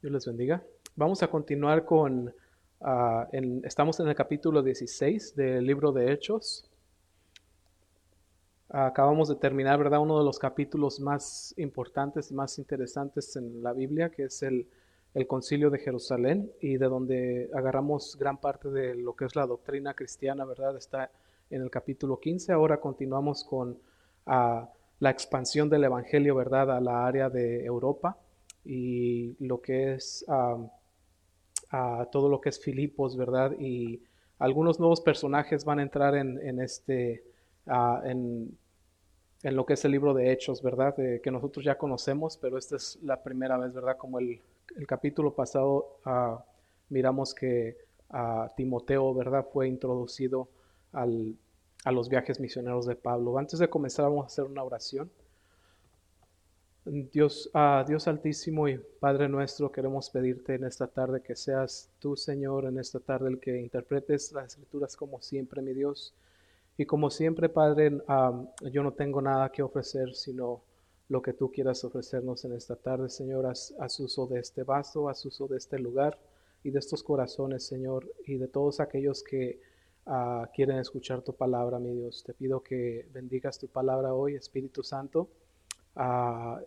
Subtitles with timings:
[0.00, 0.62] Dios les bendiga.
[0.96, 2.34] Vamos a continuar con,
[2.80, 6.64] ah, en- estamos en el capítulo 16 del libro de Hechos.
[8.68, 10.00] Acabamos de terminar, ¿verdad?
[10.00, 14.66] Uno de los capítulos más importantes, más interesantes en la Biblia, que es el,
[15.14, 19.46] el concilio de Jerusalén y de donde agarramos gran parte de lo que es la
[19.46, 20.76] doctrina cristiana, ¿verdad?
[20.76, 21.10] Está
[21.50, 22.52] en el capítulo 15.
[22.52, 23.76] Ahora continuamos con
[24.26, 24.68] ah,
[25.00, 26.70] la expansión del Evangelio, ¿verdad?
[26.76, 28.16] A la área de Europa
[28.64, 30.58] y lo que es ah,
[32.10, 33.52] todo lo que es Filipos, ¿verdad?
[33.58, 34.02] Y
[34.38, 37.24] algunos nuevos personajes van a entrar en, en este,
[37.66, 38.56] ah, en,
[39.42, 40.98] en lo que es el libro de Hechos, ¿verdad?
[40.98, 43.96] Eh, que nosotros ya conocemos, pero esta es la primera vez, ¿verdad?
[43.96, 44.40] Como el,
[44.76, 46.44] el capítulo pasado ah,
[46.88, 47.76] miramos que
[48.56, 49.46] Timoteo, ¿verdad?
[49.52, 50.48] Fue introducido
[50.92, 51.36] al,
[51.84, 53.38] a los viajes misioneros de Pablo.
[53.38, 55.10] Antes de comenzar vamos a hacer una oración.
[56.84, 62.16] Dios, ah, Dios Altísimo y Padre nuestro, queremos pedirte en esta tarde que seas tú,
[62.16, 66.14] Señor, en esta tarde el que interpretes las escrituras como siempre, mi Dios.
[66.78, 68.00] Y como siempre, Padre,
[68.72, 70.62] yo no tengo nada que ofrecer, sino
[71.10, 73.44] lo que tú quieras ofrecernos en esta tarde, Señor.
[73.46, 76.18] Haz, uso de este vaso, haz uso de este lugar
[76.64, 79.60] y de estos corazones, Señor, y de todos aquellos que
[80.06, 82.24] ah, quieren escuchar tu palabra, mi Dios.
[82.24, 85.28] Te pido que bendigas tu palabra hoy, Espíritu Santo.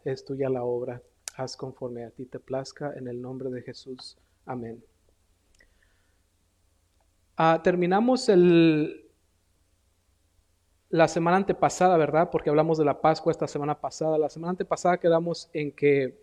[0.04, 1.02] Es tuya la obra.
[1.36, 4.18] Haz conforme a ti te plazca, en el nombre de Jesús.
[4.46, 4.84] Amén.
[7.36, 9.10] Ah, terminamos el,
[10.90, 12.30] la semana antepasada, ¿verdad?
[12.30, 14.20] Porque hablamos de la Pascua esta semana pasada.
[14.20, 16.22] La semana antepasada quedamos en que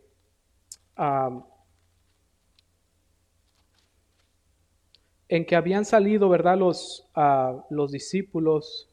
[5.28, 6.58] en que habían salido, ¿verdad?
[6.58, 8.88] Los, ah, los discípulos.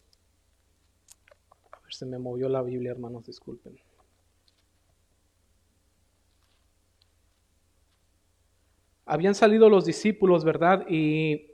[1.72, 3.78] A ver, se me movió la Biblia, hermanos, disculpen.
[9.08, 10.86] Habían salido los discípulos, ¿verdad?
[10.90, 11.48] Y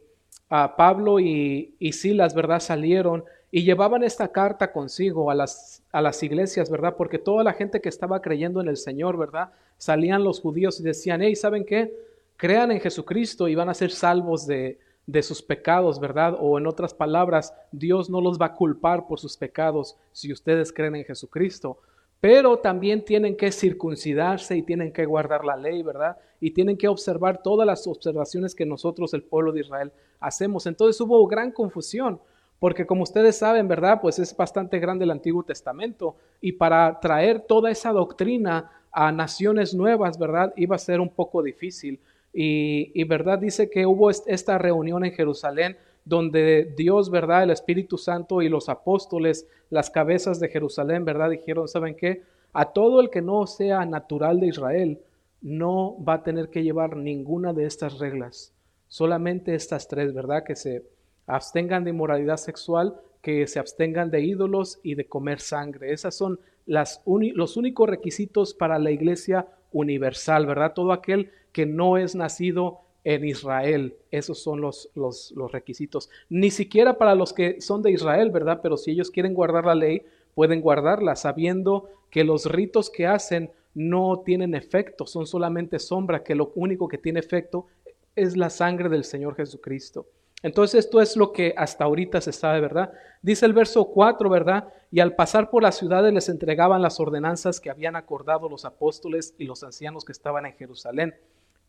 [0.49, 2.59] ah, Pablo y, y Silas, ¿verdad?
[2.59, 3.23] Salieron
[3.55, 6.95] y llevaban esta carta consigo a las, a las iglesias, ¿verdad?
[6.97, 9.51] Porque toda la gente que estaba creyendo en el Señor, ¿verdad?
[9.77, 11.93] Salían los judíos y decían, hey, ¿saben qué?
[12.35, 16.35] Crean en Jesucristo y van a ser salvos de, de sus pecados, ¿verdad?
[16.39, 20.71] O en otras palabras, Dios no los va a culpar por sus pecados si ustedes
[20.71, 21.77] creen en Jesucristo.
[22.19, 26.17] Pero también tienen que circuncidarse y tienen que guardar la ley, ¿verdad?
[26.43, 30.67] Y tienen que observar todas las observaciones que nosotros, el pueblo de Israel, hacemos.
[30.67, 32.19] Entonces hubo gran confusión,
[32.59, 34.01] porque como ustedes saben, ¿verdad?
[34.01, 36.17] Pues es bastante grande el Antiguo Testamento.
[36.41, 40.53] Y para traer toda esa doctrina a naciones nuevas, ¿verdad?
[40.57, 41.97] Iba a ser un poco difícil.
[42.33, 48.41] Y, verdad dice que hubo esta reunión en Jerusalén donde Dios, verdad, el Espíritu Santo
[48.41, 52.23] y los apóstoles, las cabezas de Jerusalén, verdad, dijeron, ¿saben qué?
[52.51, 54.99] A todo el que no sea natural de Israel,
[55.43, 58.53] no va a tener que llevar ninguna de estas reglas,
[58.87, 60.43] solamente estas tres, ¿verdad?
[60.43, 60.83] Que se
[61.27, 65.93] abstengan de inmoralidad sexual, que se abstengan de ídolos y de comer sangre.
[65.93, 70.73] Esas son las los únicos requisitos para la iglesia universal, ¿verdad?
[70.73, 73.95] Todo aquel que no es nacido en Israel.
[74.11, 76.09] Esos son los, los, los, requisitos.
[76.29, 78.61] Ni siquiera para los que son de Israel, ¿verdad?
[78.63, 80.03] Pero si ellos quieren guardar la ley,
[80.35, 86.35] pueden guardarla, sabiendo que los ritos que hacen no tienen efecto, son solamente sombra, que
[86.35, 87.67] lo único que tiene efecto
[88.15, 90.07] es la sangre del Señor Jesucristo.
[90.43, 92.91] Entonces esto es lo que hasta ahorita se sabe, ¿verdad?
[93.21, 94.67] Dice el verso 4, ¿verdad?
[94.91, 99.33] Y al pasar por las ciudades les entregaban las ordenanzas que habían acordado los apóstoles
[99.37, 101.15] y los ancianos que estaban en Jerusalén.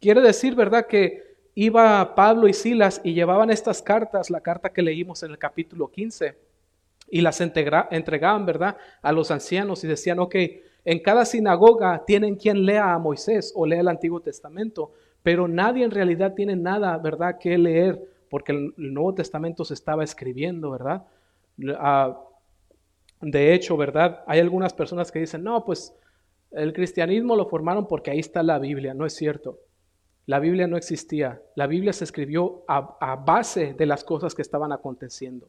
[0.01, 0.87] Quiere decir, ¿verdad?
[0.89, 5.39] Que iba Pablo y Silas y llevaban estas cartas, la carta que leímos en el
[5.39, 6.37] capítulo 15,
[7.09, 8.77] y las entregaban, ¿verdad?
[9.03, 10.35] A los ancianos y decían, ok,
[10.85, 15.85] en cada sinagoga tienen quien lea a Moisés o lea el Antiguo Testamento, pero nadie
[15.85, 21.05] en realidad tiene nada, ¿verdad?, que leer, porque el Nuevo Testamento se estaba escribiendo, ¿verdad?
[21.59, 22.15] Uh,
[23.21, 24.23] de hecho, ¿verdad?
[24.27, 25.95] Hay algunas personas que dicen, no, pues
[26.51, 29.61] el cristianismo lo formaron porque ahí está la Biblia, no es cierto.
[30.27, 31.43] La Biblia no existía.
[31.55, 35.49] La Biblia se escribió a, base de las cosas que estaban aconteciendo.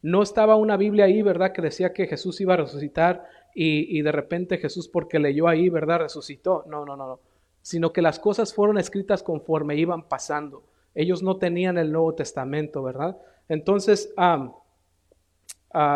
[0.00, 1.52] No estaba una Biblia ahí, ¿verdad?
[1.52, 6.00] Que decía que Jesús iba a resucitar y, de repente Jesús porque leyó ahí, ¿verdad?
[6.00, 6.64] Resucitó.
[6.66, 7.20] No, no, no, no.
[7.60, 10.64] Sino que las cosas fueron escritas conforme iban pasando.
[10.94, 13.16] Ellos no tenían el Nuevo Testamento, ¿verdad?
[13.48, 14.52] Entonces, um,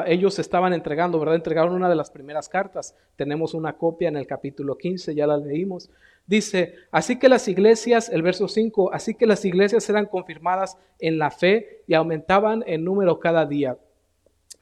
[0.07, 1.35] ellos estaban entregando, ¿verdad?
[1.35, 2.95] Entregaron una de las primeras cartas.
[3.17, 5.91] Tenemos una copia en el capítulo 15, ya la leímos.
[6.27, 11.19] Dice, así que las iglesias, el verso 5, así que las iglesias eran confirmadas en
[11.19, 13.77] la fe y aumentaban en número cada día.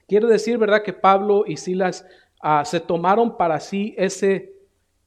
[0.07, 0.83] Quiere decir, ¿verdad?
[0.83, 2.05] Que Pablo y Silas
[2.45, 4.53] uh, se tomaron para sí ese,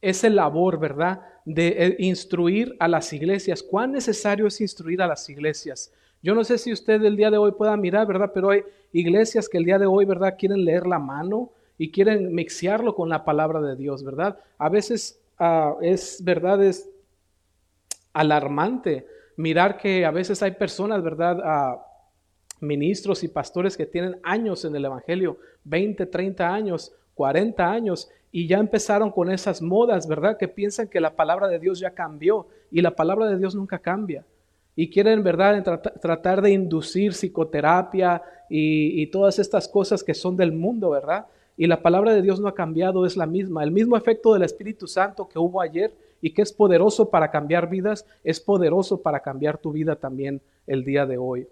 [0.00, 1.20] esa labor, ¿verdad?
[1.44, 3.62] De eh, instruir a las iglesias.
[3.62, 5.92] ¿Cuán necesario es instruir a las iglesias?
[6.22, 8.32] Yo no sé si usted el día de hoy pueda mirar, ¿verdad?
[8.34, 8.62] Pero hay
[8.92, 10.34] iglesias que el día de hoy, ¿verdad?
[10.36, 14.38] Quieren leer la mano y quieren mixearlo con la palabra de Dios, ¿verdad?
[14.58, 16.62] A veces ah, es, ¿verdad?
[16.62, 16.90] Es
[18.12, 19.06] alarmante
[19.36, 21.40] mirar que a veces hay personas, ¿verdad?
[21.44, 21.84] Ah,
[22.60, 28.46] ministros y pastores que tienen años en el Evangelio, 20, 30 años, 40 años, y
[28.46, 30.36] ya empezaron con esas modas, ¿verdad?
[30.36, 33.80] Que piensan que la palabra de Dios ya cambió y la palabra de Dios nunca
[33.80, 34.24] cambia.
[34.76, 35.60] Y quieren, ¿verdad?,
[36.00, 41.26] tratar de inducir psicoterapia y, todas estas cosas que son del mundo, ¿verdad?
[41.56, 43.64] Y la palabra de Dios no ha cambiado, es la misma.
[43.64, 45.92] El mismo efecto del Espíritu Santo que hubo ayer
[46.22, 50.84] y que es poderoso para cambiar vidas, es poderoso para cambiar tu vida también el
[50.84, 51.48] día de hoy.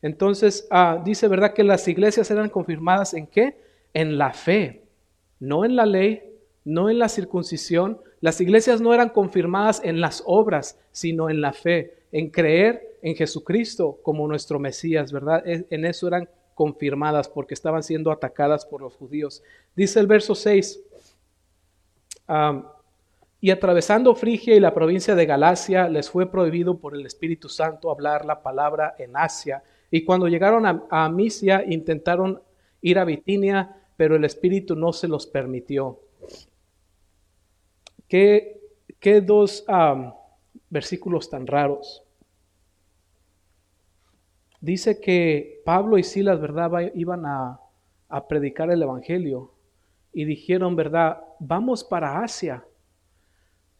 [0.00, 1.52] Entonces, ah, dice, ¿verdad?
[1.52, 3.58] Que las iglesias eran confirmadas en qué?
[3.92, 4.79] En la fe,
[5.40, 6.22] no en la ley,
[6.64, 8.00] no en la circuncisión.
[8.20, 13.16] Las iglesias no eran confirmadas en las obras, sino en la fe, en creer en
[13.16, 15.42] Jesucristo como nuestro Mesías, ¿verdad?
[15.44, 19.42] En eso eran confirmadas porque estaban siendo atacadas por los judíos.
[19.74, 20.80] Dice el verso 6,
[23.40, 27.90] y atravesando Frigia y la provincia de Galacia, les fue prohibido por el Espíritu Santo
[27.90, 32.40] hablar la palabra en Asia y cuando llegaron a, Misia intentaron
[32.82, 36.00] ir a Bitinia, pero el Espíritu no se los permitió.
[38.08, 38.58] ¿Qué,
[38.98, 39.62] qué dos
[40.70, 42.02] versículos tan raros?
[44.58, 47.60] Dice que Pablo y Silas, ¿verdad?, iban a,
[48.08, 49.52] a predicar el Evangelio
[50.14, 52.64] y dijeron, ¿verdad?, vamos para Asia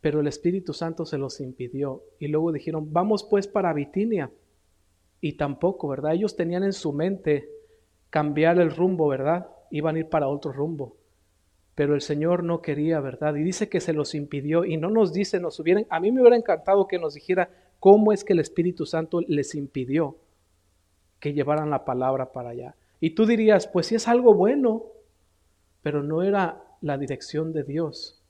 [0.02, 2.02] pero el Espíritu Santo se los impidió.
[2.18, 4.30] Y luego dijeron, vamos pues para Bitinia.
[5.22, 6.12] Y tampoco, ¿verdad?
[6.12, 7.48] Ellos tenían en su mente
[8.10, 9.46] cambiar el rumbo, ¿verdad?
[9.70, 10.96] Iban a ir para otro rumbo.
[11.74, 13.34] Pero el Señor no quería, ¿verdad?
[13.36, 16.20] Y dice que se los impidió y no nos dice, nos hubieran, a mí me
[16.20, 20.18] hubiera encantado que nos dijera cómo es que el Espíritu Santo les impidió
[21.18, 22.74] que llevaran la palabra para allá.
[23.00, 24.84] Y tú dirías, pues sí es algo bueno,
[25.82, 28.22] pero no era la dirección de Dios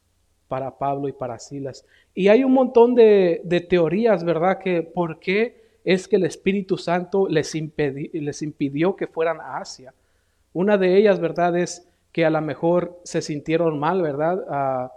[0.49, 1.87] para Pablo y para Silas.
[2.15, 4.59] Y hay un montón de, teorías, ¿verdad?
[4.59, 9.95] Que por qué es que el Espíritu Santo les impidió que fueran a Asia.
[10.53, 14.91] Una de ellas, ¿verdad?, es que a lo mejor se sintieron mal, ¿verdad?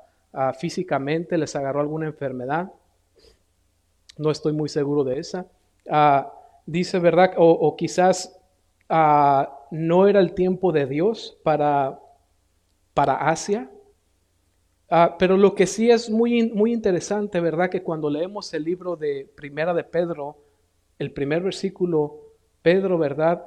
[0.57, 2.71] físicamente les agarró alguna enfermedad.
[4.17, 5.45] No estoy muy seguro de esa.
[5.89, 6.33] Ah,
[6.65, 7.33] dice, ¿verdad?
[7.37, 8.39] O, quizás
[8.89, 11.99] ah, no era el tiempo de Dios para,
[12.95, 13.69] para Asia.
[14.89, 17.69] Ah, pero lo que sí es muy, muy interesante, ¿verdad?
[17.69, 20.37] Que cuando leemos el libro de Primera de Pedro,
[20.99, 22.21] el primer versículo,
[22.61, 23.45] Pedro, ¿verdad?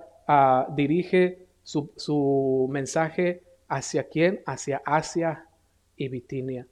[0.75, 4.41] Dirige su, mensaje hacia quién?
[4.47, 5.49] Hacia Asia
[5.97, 6.67] y Bitinia.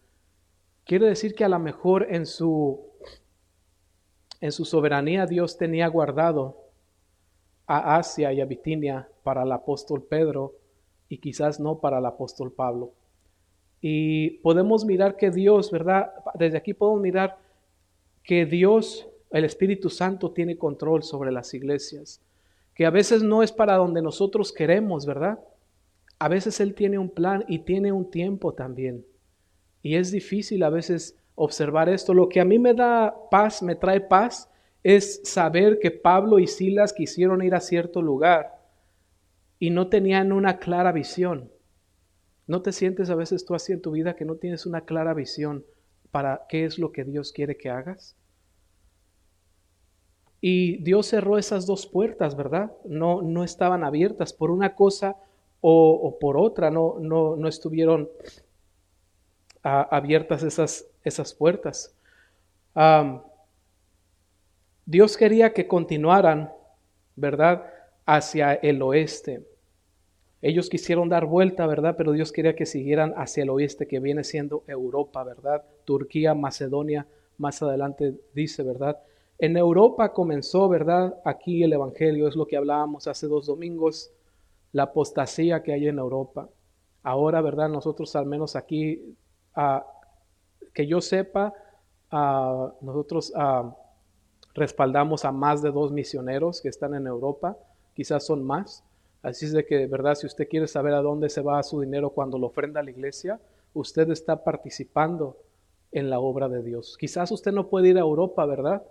[0.85, 2.81] Quiere decir que a lo mejor en su,
[4.41, 6.59] en su soberanía Dios tenía guardado
[7.67, 10.55] a Asia y a Bitinia para el apóstol Pedro
[11.09, 12.93] y quizás no para el apóstol Pablo.
[13.81, 16.13] Y podemos mirar que Dios, ¿verdad?
[16.35, 17.39] Desde aquí podemos mirar
[18.23, 22.21] que Dios el Espíritu Santo tiene control sobre las iglesias,
[22.75, 25.39] que a veces no es para donde nosotros queremos, ¿verdad?
[26.19, 29.05] A veces Él tiene un plan y tiene un tiempo también.
[29.83, 32.15] Y es difícil a veces observar esto.
[32.15, 34.51] Lo que a mí me da paz, me trae paz,
[34.83, 38.61] es saber que Pablo y Silas quisieron ir a cierto lugar
[39.59, 41.51] y no tenían una clara visión.
[42.47, 45.15] ¿No te sientes a veces tú así en tu vida que no tienes una clara
[45.15, 45.65] visión
[46.11, 48.17] para qué es lo que Dios quiere que hagas?
[50.47, 52.71] Y Dios cerró esas dos puertas, ¿verdad?
[52.85, 55.17] No, no estaban abiertas por una cosa
[55.63, 58.11] o, por otra, no, no, no estuvieron
[59.63, 61.97] ah, abiertas esas, esas puertas.
[64.85, 66.53] Dios quería que continuaran,
[67.17, 67.65] ¿verdad?
[68.05, 69.47] Hacia el oeste.
[70.43, 71.95] Ellos quisieron dar vuelta, ¿verdad?
[71.97, 75.65] Pero Dios quería que siguieran hacia el oeste, que viene siendo Europa, ¿verdad?
[75.87, 77.07] Turquía, Macedonia,
[77.39, 78.99] más adelante dice, ¿verdad?
[79.39, 81.19] En Europa comenzó, ¿verdad?
[81.25, 84.11] Aquí el Evangelio es lo que hablábamos hace dos domingos,
[84.73, 86.49] la apostasía que hay en Europa.
[87.03, 87.69] Ahora, ¿verdad?
[87.69, 89.17] Nosotros al menos aquí,
[89.55, 89.85] ah,
[90.73, 91.53] que yo sepa,
[92.11, 93.77] ah, nosotros ah,
[94.55, 97.57] respaldamos a más de dos misioneros que están en Europa,
[97.95, 98.85] quizás son más.
[99.23, 100.15] Así es de que, ¿verdad?
[100.15, 102.91] Si usted quiere saber a dónde se va su dinero cuando lo ofrenda a la
[102.91, 103.41] iglesia,
[103.73, 105.37] usted está participando
[105.91, 106.97] en la obra de Dios.
[106.99, 108.83] Quizás usted no puede ir a Europa, ¿verdad?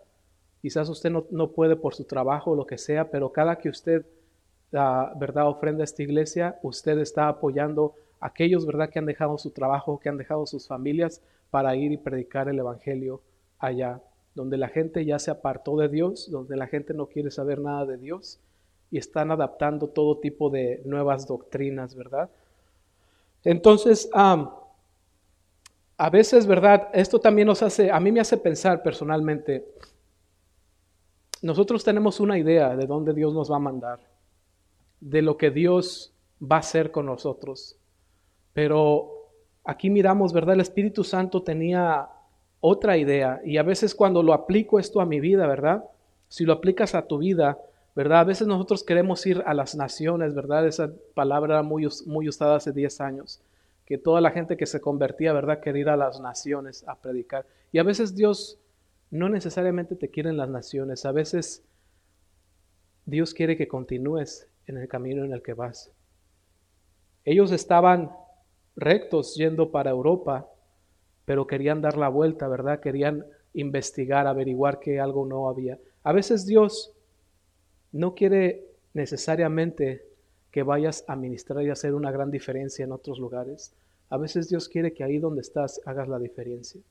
[0.63, 4.05] Quizás usted no, puede por su trabajo lo que sea, pero cada que usted,
[4.71, 9.51] ah, ¿verdad?, ofrenda a esta iglesia, usted está apoyando aquellos, ¿verdad?, que han dejado su
[9.51, 13.19] trabajo, que han dejado sus familias para ir y predicar el Evangelio
[13.59, 14.01] allá,
[14.35, 17.85] donde la gente ya se apartó de Dios, donde la gente no quiere saber nada
[17.85, 18.39] de Dios
[18.89, 22.29] y están adaptando todo tipo de nuevas doctrinas, ¿verdad?
[23.43, 26.87] Entonces, a veces, ¿verdad?
[26.93, 29.67] Esto también nos hace, a mí me hace pensar personalmente,
[31.43, 33.99] nosotros tenemos una idea de dónde Dios nos va a mandar,
[35.01, 37.77] de lo que Dios va a hacer con nosotros.
[38.53, 39.29] Pero
[39.65, 40.55] aquí miramos, ¿verdad?
[40.55, 42.07] El Espíritu Santo tenía
[42.61, 45.83] otra idea y a veces cuando lo aplico esto a mi vida, ¿verdad?
[46.29, 47.59] Si lo aplicas a tu vida,
[47.93, 48.21] ¿verdad?
[48.21, 50.65] A veces nosotros queremos ir a las naciones, ¿verdad?
[50.65, 53.41] Esa palabra muy, muy usada hace 10 años,
[53.85, 55.59] que toda la gente que se convertía, ¿verdad?
[55.59, 57.45] Quería ir a las naciones a predicar.
[57.73, 58.59] Y a veces Dios
[59.13, 61.63] no necesariamente te quiere en las naciones, a veces
[63.05, 65.91] Dios quiere que continúes en el camino en el que vas.
[67.23, 68.11] Ellos estaban
[68.75, 70.49] rectos yendo para Europa,
[71.25, 72.79] pero querían dar la vuelta, ¿verdad?
[72.79, 75.77] Querían investigar, averiguar que algo no había.
[76.01, 76.91] A veces Dios
[77.91, 78.65] no quiere
[78.95, 80.07] necesariamente
[80.49, 83.75] que vayas a ministrar y hacer una gran diferencia en otros lugares.
[84.09, 86.81] A veces Dios quiere que ahí donde estás hagas la diferencia.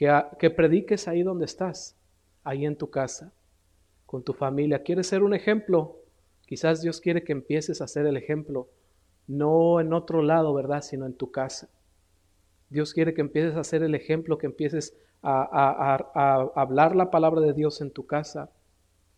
[0.00, 1.94] Que, que prediques ahí donde estás,
[2.42, 3.34] ahí en tu casa,
[4.06, 4.82] con tu familia.
[4.82, 5.98] ¿Quieres ser un ejemplo?
[6.46, 8.70] Quizás Dios quiere que empieces a ser el ejemplo,
[9.26, 10.80] no en otro lado, ¿verdad?
[10.80, 11.68] Sino en tu casa.
[12.70, 17.42] Dios quiere que empieces a ser el ejemplo, que empieces a, a hablar la palabra
[17.42, 18.50] de Dios en tu casa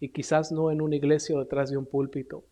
[0.01, 2.43] y quizás no en una iglesia o detrás de un púlpito.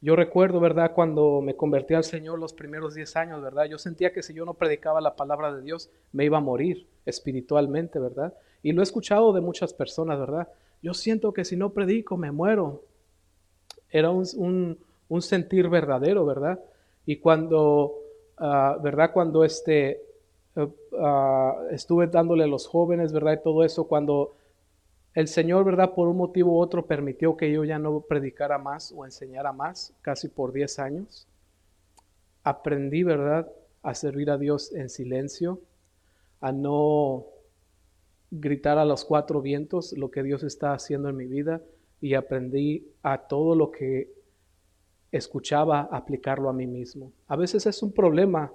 [0.00, 0.92] Yo recuerdo, ¿verdad?
[0.94, 3.64] Cuando me convertí al Señor los primeros 10 años, ¿verdad?
[3.64, 6.86] Yo sentía que si yo no predicaba la palabra de Dios, me iba a morir
[7.06, 8.34] espiritualmente, ¿verdad?
[8.62, 10.48] Y lo he escuchado de muchas personas, ¿verdad?
[10.82, 12.82] Yo siento que si no predico, me muero.
[13.90, 16.60] Era un, un sentir verdadero, ¿verdad?
[17.06, 18.04] Y cuando
[18.36, 19.12] Ah, ¿verdad?
[19.12, 20.02] Cuando este,
[20.56, 23.34] eh, ah, estuve dándole a los jóvenes, ¿verdad?
[23.34, 24.34] Y todo eso, cuando
[25.14, 25.94] el Señor, ¿verdad?
[25.94, 29.94] Por un motivo u otro permitió que yo ya no predicara más o enseñara más,
[30.02, 31.28] casi por 10 años.
[32.42, 33.50] Aprendí, ¿verdad?
[33.82, 35.60] A servir a Dios en silencio,
[36.40, 37.26] a no
[38.30, 41.62] gritar a los cuatro vientos lo que Dios está haciendo en mi vida
[42.00, 44.12] y aprendí a todo lo que
[45.12, 47.12] escuchaba aplicarlo a mí mismo.
[47.28, 48.52] A veces es un problema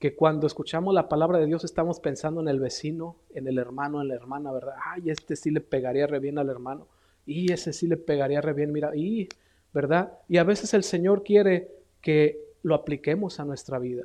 [0.00, 4.00] que cuando escuchamos la palabra de Dios estamos pensando en el vecino, en el hermano,
[4.00, 4.74] en la hermana, ¿verdad?
[4.82, 6.88] Ay, este sí le pegaría re bien al hermano.
[7.26, 9.28] Y ese sí le pegaría re bien, mira, y,
[9.74, 10.14] ¿verdad?
[10.26, 14.04] Y a veces el Señor quiere que lo apliquemos a nuestra vida.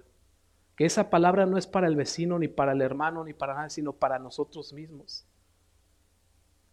[0.75, 3.69] Que esa palabra no es para el vecino, ni para el hermano, ni para nadie,
[3.69, 5.25] sino para nosotros mismos.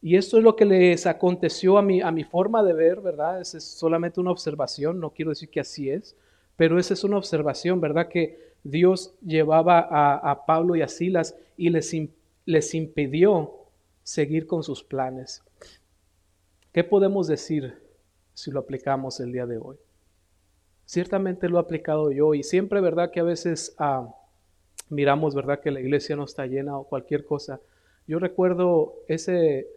[0.01, 3.41] Y esto es lo que les aconteció a mi, a mi forma de ver, ¿verdad?
[3.41, 6.17] Es, es solamente una observación, no quiero decir que así es,
[6.57, 8.09] pero esa es una observación, ¿verdad?
[8.09, 11.95] Que Dios llevaba a, Pablo y a Silas y les,
[12.47, 13.53] les impidió
[14.03, 15.43] seguir con sus planes.
[16.73, 17.79] ¿Qué podemos decir
[18.35, 19.77] si lo aplicamos el día de hoy?
[20.85, 23.11] Ciertamente lo he aplicado yo y siempre, ¿verdad?
[23.11, 24.15] Que a veces ah,
[24.89, 25.61] miramos, ¿verdad?
[25.61, 27.61] Que la iglesia no está llena o cualquier cosa.
[28.07, 29.69] Yo recuerdo ese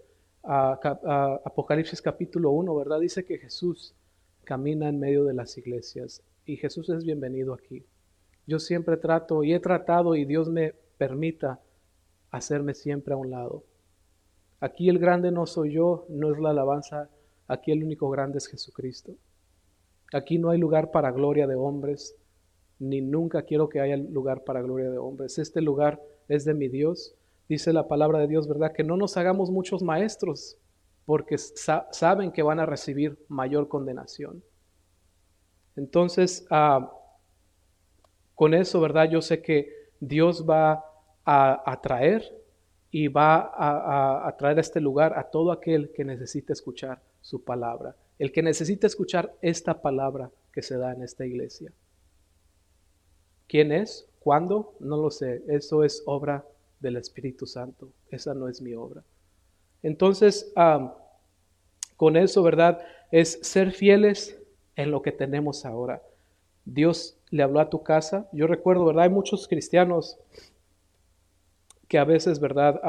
[0.44, 3.00] Apocalipsis capítulo 1, ¿verdad?
[3.00, 3.96] Dice que Jesús
[4.44, 7.84] camina en medio de las iglesias y Jesús es bienvenido aquí.
[8.48, 11.60] Yo siempre trato y he tratado y Dios me permita
[12.32, 13.64] hacerme siempre a un lado.
[14.60, 17.10] Aquí el grande no soy yo, no es la alabanza,
[17.48, 19.16] aquí el único grande es Jesucristo.
[20.14, 22.16] Aquí no hay lugar para gloria de hombres,
[22.80, 25.38] ni nunca quiero que haya lugar para gloria de hombres.
[25.38, 27.16] Este lugar es de mi Dios
[27.48, 28.72] dice la palabra de Dios, ¿verdad?
[28.74, 30.58] Que no nos hagamos muchos maestros
[31.06, 34.44] porque saben que van a recibir mayor condenación.
[35.76, 36.92] Entonces, ah,
[38.36, 39.10] con eso, ¿verdad?
[39.10, 40.86] Yo sé que Dios va
[41.24, 42.24] a atraer
[42.92, 47.44] y va a, a, traer a este lugar a todo aquel que necesite escuchar su
[47.44, 51.72] palabra, el que necesite escuchar esta palabra que se da en esta iglesia.
[53.48, 54.08] ¿Quién es?
[54.20, 54.76] ¿Cuándo?
[54.80, 55.44] No lo sé.
[55.48, 56.46] Eso es obra
[56.80, 57.90] del Espíritu Santo.
[58.10, 59.04] Esa no es mi obra.
[59.84, 60.52] Entonces,
[61.96, 62.82] con eso, ¿verdad?
[63.12, 64.38] Es ser fieles
[64.76, 66.02] en lo que tenemos ahora.
[66.66, 68.28] Dios le habló a tu casa.
[68.32, 69.04] Yo recuerdo, ¿verdad?
[69.04, 70.18] Hay muchos cristianos
[71.88, 72.80] que a veces, ¿verdad?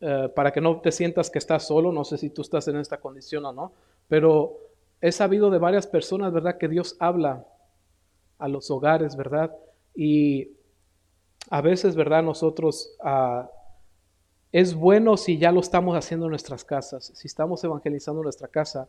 [0.00, 2.76] Eh, para que no te sientas que estás solo, no sé si tú estás en
[2.76, 3.72] esta condición o no,
[4.08, 4.58] pero
[5.00, 6.56] he sabido de varias personas, ¿verdad?
[6.56, 7.44] Que Dios habla
[8.38, 9.54] a los hogares, ¿verdad?
[9.94, 10.52] Y
[11.50, 12.22] a veces, ¿verdad?
[12.22, 13.50] Nosotros ah,
[14.52, 18.88] es bueno si ya lo estamos haciendo en nuestras casas, si estamos evangelizando nuestra casa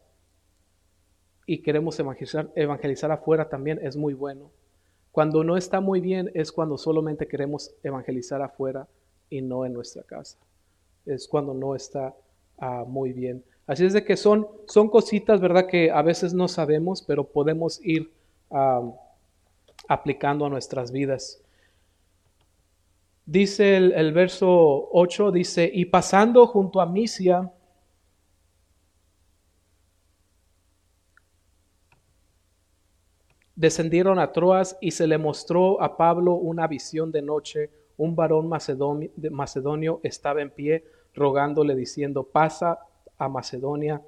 [1.49, 4.51] y queremos evangelizar, evangelizar afuera también es muy bueno.
[5.11, 8.87] Cuando no está muy bien es cuando solamente queremos evangelizar afuera
[9.31, 10.37] y no en nuestra casa.
[11.07, 12.15] Es cuando no está
[12.59, 13.43] ah, muy bien.
[13.65, 15.65] Así es de que son, son cositas, ¿verdad?
[15.65, 18.11] Que a veces no sabemos, pero podemos ir
[19.87, 21.41] aplicando a nuestras vidas.
[23.25, 27.51] Dice el, el verso 8, dice, y pasando junto a Misia,
[33.59, 37.69] descendieron a Troas y se le mostró a Pablo una visión de noche.
[37.97, 42.79] Un varón macedonio, estaba en pie rogándole diciendo, pasa
[43.17, 44.01] a Macedonia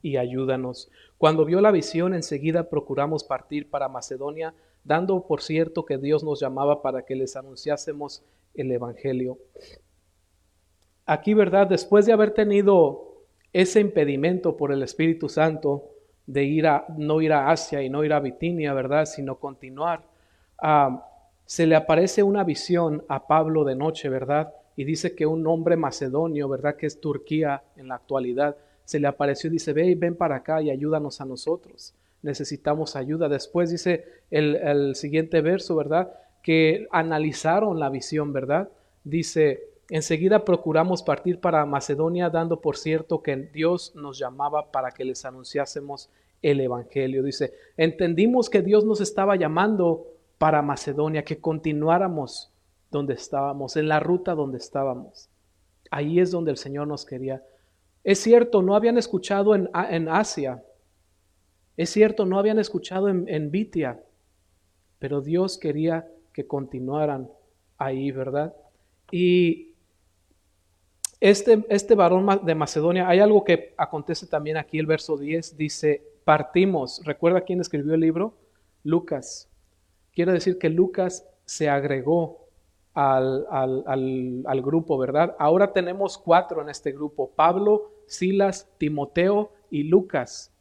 [0.00, 0.92] y ayúdanos.
[1.18, 4.54] Cuando vio la visión, enseguida procuramos partir para Macedonia,
[4.84, 8.22] dando por cierto que Dios nos llamaba para que les anunciásemos
[8.54, 9.38] el Evangelio.
[11.04, 11.66] Aquí, ¿verdad?
[11.66, 15.91] Después de haber tenido ese impedimento por el Espíritu Santo
[16.32, 19.04] de ir a, no ir a Asia y no ir a Bitinia, ¿verdad?
[19.04, 20.02] Sino continuar,
[20.58, 21.06] ah,
[21.44, 24.54] se le aparece una visión a Pablo de noche, ¿verdad?
[24.76, 26.76] Y dice que un hombre macedonio, ¿verdad?
[26.76, 30.36] Que es Turquía en la actualidad, se le apareció y dice, ve y ven para
[30.36, 33.28] acá y ayúdanos a nosotros necesitamos ayuda.
[33.28, 36.12] Después dice el, siguiente verso, ¿verdad?
[36.42, 38.70] Que analizaron la visión, ¿verdad?
[39.04, 45.04] Dice, enseguida procuramos partir para Macedonia, dando por cierto que Dios nos llamaba para que
[45.04, 46.08] les anunciásemos
[46.42, 47.22] el Evangelio.
[47.22, 50.06] Dice, entendimos que Dios nos estaba llamando
[50.38, 52.52] para Macedonia, que continuáramos
[52.90, 55.30] donde estábamos, en la ruta donde estábamos.
[55.90, 57.42] Ahí es donde el Señor nos quería.
[58.04, 60.62] Es cierto, no habían escuchado en, en Asia,
[61.76, 64.02] es cierto, no habían escuchado en, en Vitia,
[64.98, 67.30] pero Dios quería que continuaran
[67.78, 68.54] ahí, ¿verdad?
[69.10, 69.72] Y
[71.20, 76.02] este, este varón de Macedonia, hay algo que acontece también aquí, el verso 10 dice,
[76.24, 77.02] partimos.
[77.04, 78.34] ¿Recuerda quién escribió el libro?
[78.84, 79.48] Lucas.
[80.12, 82.48] Quiere decir que Lucas se agregó
[82.94, 85.34] al, al, al, grupo, ¿verdad?
[85.38, 90.52] Ahora tenemos cuatro en este grupo, Pablo, Silas, Timoteo y Lucas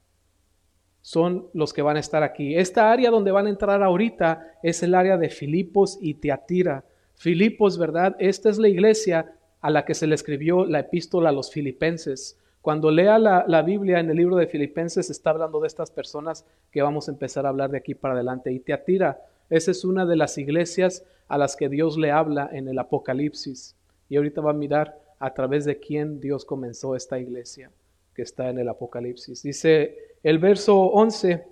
[1.01, 2.55] son los que van a estar aquí.
[2.55, 6.85] Esta área donde van a entrar ahorita es el área de Filipos y Teatira.
[7.15, 8.15] Filipos, ¿verdad?
[8.19, 12.39] Esta es la iglesia a la que se le escribió la epístola a los filipenses.
[12.61, 16.83] Cuando lea la, Biblia en el libro de Filipenses está hablando de estas personas que
[16.83, 18.51] vamos a empezar a hablar de aquí para adelante.
[18.51, 19.19] Y Teatira,
[19.49, 23.75] esa es una de las iglesias a las que Dios le habla en el Apocalipsis.
[24.09, 27.71] Y ahorita va a mirar a través de quién Dios comenzó esta iglesia
[28.13, 29.41] que está en el Apocalipsis.
[29.41, 31.43] Dice el verso 11,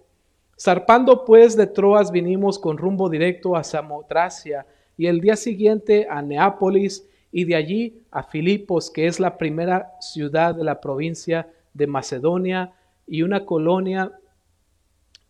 [0.60, 6.22] zarpando pues de Troas vinimos con rumbo directo a Samotracia y el día siguiente a
[6.22, 11.88] Neápolis y de allí a Filipos, que es la primera ciudad de la provincia de
[11.88, 12.74] Macedonia
[13.08, 14.12] y una colonia,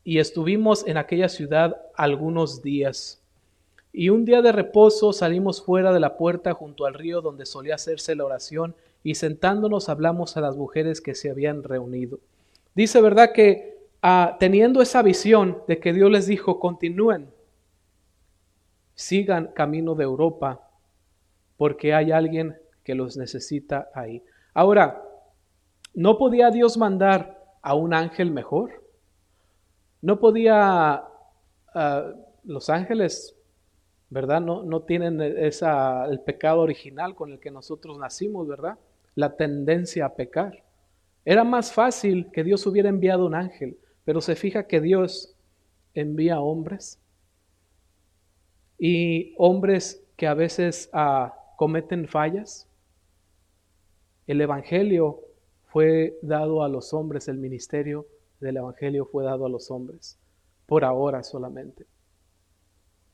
[0.04, 3.22] y estuvimos en aquella ciudad algunos días.
[3.92, 7.76] Y un día de reposo salimos fuera de la puerta junto al río donde solía
[7.76, 12.20] hacerse la oración y sentándonos hablamos a las mujeres que se habían reunido.
[12.76, 13.32] Dice, ¿verdad?
[13.34, 17.30] Que ah, teniendo esa visión de que Dios les dijo, continúen,
[18.96, 20.69] sigan camino de Europa,
[21.60, 24.24] porque hay alguien que los necesita ahí.
[24.56, 25.04] Ahora,
[25.94, 28.72] ¿no podía Dios mandar a un ángel mejor?
[30.02, 31.04] ¿No podía
[31.76, 32.14] ah,
[32.46, 33.36] los ángeles
[34.10, 34.42] ¿verdad?
[34.42, 38.78] No, no tienen esa, el pecado original con el que nosotros nacimos, ¿verdad?
[39.16, 40.64] La tendencia a pecar.
[41.26, 45.36] Era más fácil que Dios hubiera enviado un ángel, pero se fija que Dios
[45.94, 47.00] envía hombres
[48.80, 52.70] y hombres que a veces ah, cometen fallas.
[54.28, 55.20] El Evangelio
[55.66, 58.08] fue dado a los hombres, el ministerio
[58.40, 60.18] del Evangelio fue dado a los hombres,
[60.66, 61.86] por ahora solamente.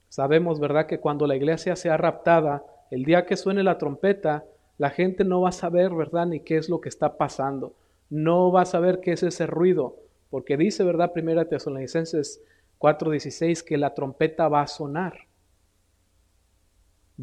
[0.10, 4.46] Sabemos, ¿verdad?, que cuando la iglesia sea raptada, el día que suene la trompeta,
[4.78, 7.74] la gente no va a saber, ¿verdad?, ni qué es lo que está pasando.
[8.12, 9.96] No va a saber qué es ese ruido,
[10.30, 12.44] porque dice, ¿verdad?, Primera Tesalonicenses
[12.78, 15.18] 4:16 que la trompeta va a sonar.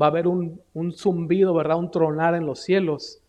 [0.01, 3.23] Va a haber un, un zumbido, ¿verdad?, un tronar en los cielos.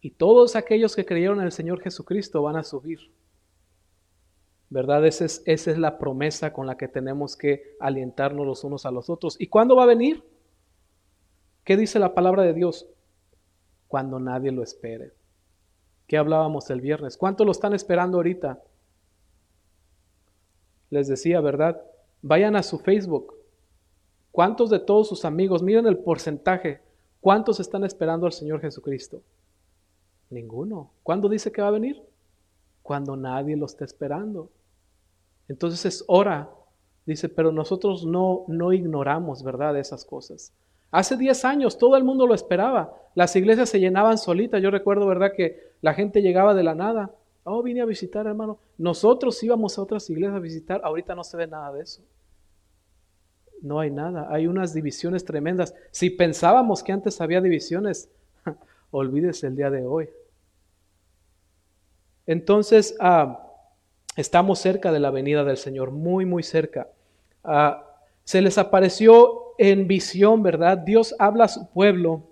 [0.00, 3.10] Y todos aquellos que creyeron en el Señor Jesucristo van a subir.
[4.74, 5.06] ¿verdad?
[5.06, 8.90] Esa es, esa es la promesa con la que tenemos que alientarnos los unos a
[8.90, 9.36] los otros.
[9.38, 10.24] ¿Y cuándo va a venir?
[11.62, 12.88] ¿Qué dice la palabra de Dios?
[13.86, 15.12] Cuando nadie lo espere.
[16.08, 17.16] ¿Qué hablábamos el viernes?
[17.16, 18.60] ¿Cuánto lo están esperando ahorita?
[20.90, 21.80] Les decía, ¿verdad?
[22.20, 23.34] Vayan a su Facebook.
[24.34, 26.80] ¿Cuántos de todos sus amigos, miren el porcentaje,
[27.20, 29.22] cuántos están esperando al Señor Jesucristo?
[30.28, 30.90] Ninguno.
[31.04, 32.02] ¿Cuándo dice que va a venir?
[32.82, 34.50] Cuando nadie lo está esperando.
[35.46, 36.50] Entonces es hora
[37.06, 40.52] Dice, pero nosotros no, no ignoramos, ¿verdad?, esas cosas.
[40.90, 42.94] Hace 10 años todo el mundo lo esperaba.
[43.14, 44.62] Las iglesias se llenaban solitas.
[44.62, 47.14] Yo recuerdo, ¿verdad?, que la gente llegaba de la nada.
[47.42, 48.58] Oh, vine a visitar, hermano.
[48.78, 50.80] Nosotros íbamos a otras iglesias a visitar.
[50.82, 52.02] Ahorita no se ve nada de eso.
[53.64, 54.28] No hay nada.
[54.30, 55.74] Hay unas divisiones tremendas.
[55.90, 58.10] Si pensábamos que antes había divisiones,
[58.90, 60.10] olvídese el día de hoy.
[62.26, 63.40] Entonces, ah,
[64.16, 66.88] estamos cerca de la venida del Señor, muy, muy cerca.
[67.42, 67.90] Ah,
[68.22, 70.76] se les apareció en visión, ¿verdad?
[70.76, 72.22] Dios habla a su pueblo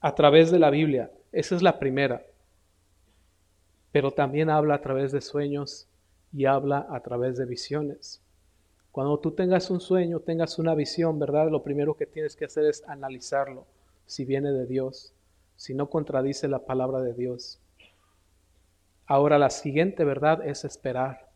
[0.00, 1.10] a través de la Biblia.
[1.32, 2.24] Esa es la primera.
[3.90, 5.88] Pero también habla a través de sueños
[6.32, 8.22] y habla a través de visiones.
[8.96, 11.50] Cuando tú tengas un sueño, tengas una visión, ¿verdad?
[11.50, 13.66] Lo primero que tienes que hacer es analizarlo,
[14.06, 15.12] si viene de Dios,
[15.54, 17.60] si no contradice la palabra de Dios.
[19.04, 21.28] Ahora la siguiente verdad es esperar,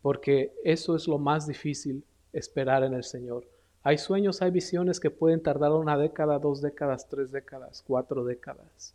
[0.00, 3.44] porque eso es lo más difícil, esperar en el Señor.
[3.82, 8.94] Hay sueños, hay visiones que pueden tardar una década, dos décadas, tres décadas, cuatro décadas.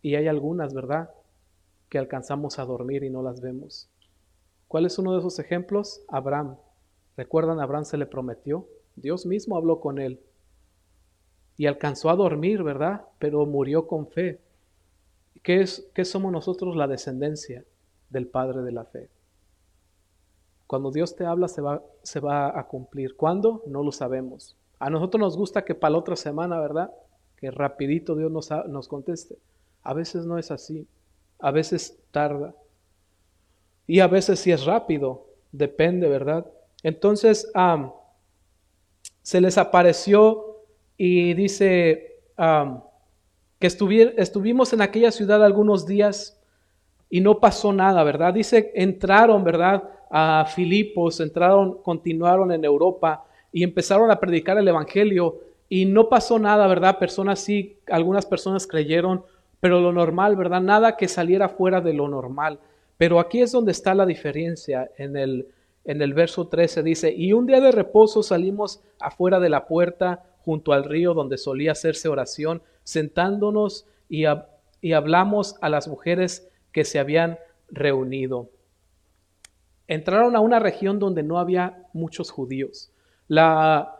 [0.00, 1.10] Y hay algunas, ¿verdad?,
[1.90, 3.90] que alcanzamos a dormir y no las vemos.
[4.74, 6.02] ¿Cuál es uno de esos ejemplos?
[6.08, 6.56] Abraham.
[7.16, 7.60] ¿Recuerdan?
[7.60, 8.66] Abraham se le prometió.
[8.96, 10.20] Dios mismo habló con él.
[11.56, 13.02] Y alcanzó a dormir, ¿verdad?
[13.20, 14.40] Pero murió con fe.
[15.44, 16.74] ¿Qué, es, qué somos nosotros?
[16.74, 17.64] La descendencia
[18.10, 19.10] del Padre de la fe.
[20.66, 23.14] Cuando Dios te habla se va, se va a cumplir.
[23.14, 23.62] ¿Cuándo?
[23.68, 24.56] No lo sabemos.
[24.80, 26.92] A nosotros nos gusta que para la otra semana, ¿verdad?
[27.36, 29.38] Que rapidito Dios nos, nos conteste.
[29.84, 30.88] A veces no es así.
[31.38, 32.56] A veces tarda.
[33.86, 35.26] Y a veces si es rápido.
[35.52, 36.46] Depende, ¿verdad?
[36.82, 37.50] Entonces,
[39.22, 40.62] se les apareció
[40.96, 42.18] y dice,
[43.58, 46.40] que estuvimos en aquella ciudad algunos días
[47.08, 48.34] y no pasó nada, ¿verdad?
[48.34, 49.84] Dice, entraron, ¿verdad?
[50.10, 56.38] A Filipos, entraron, continuaron en Europa y empezaron a predicar el Evangelio y no pasó
[56.38, 56.98] nada, ¿verdad?
[56.98, 59.24] Personas sí, algunas personas creyeron,
[59.60, 60.60] pero lo normal, ¿verdad?
[60.60, 62.58] Nada que saliera fuera de lo normal.
[62.96, 64.90] Pero aquí es donde está la diferencia.
[64.96, 65.48] En el,
[65.84, 70.24] en el verso 13 dice, y un día de reposo salimos afuera de la puerta
[70.44, 74.24] junto al río donde solía hacerse oración sentándonos y,
[74.80, 78.50] y hablamos a las mujeres que se habían reunido.
[79.86, 82.90] Entraron a una región donde no había muchos judíos.
[83.28, 83.96] La,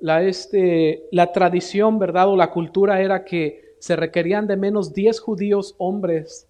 [0.00, 2.28] la, este, la tradición, ¿verdad?
[2.28, 6.48] O la cultura era que se requerían de menos 10 judíos hombres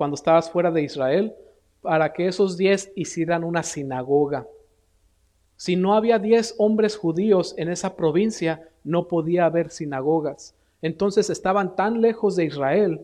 [0.00, 1.34] cuando estabas fuera de Israel
[1.82, 4.46] para que esos 10 hicieran una sinagoga.
[5.56, 10.54] Si no había 10 hombres judíos en esa provincia, no podía haber sinagogas.
[10.80, 13.02] Entonces estaban tan lejos de Israel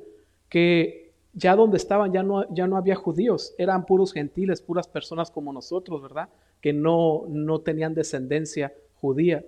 [0.48, 5.30] que ya donde estaban ya no, ya no había judíos, eran puros gentiles, puras personas
[5.30, 6.30] como nosotros, ¿verdad?
[6.62, 9.44] Que no, no tenían descendencia judía.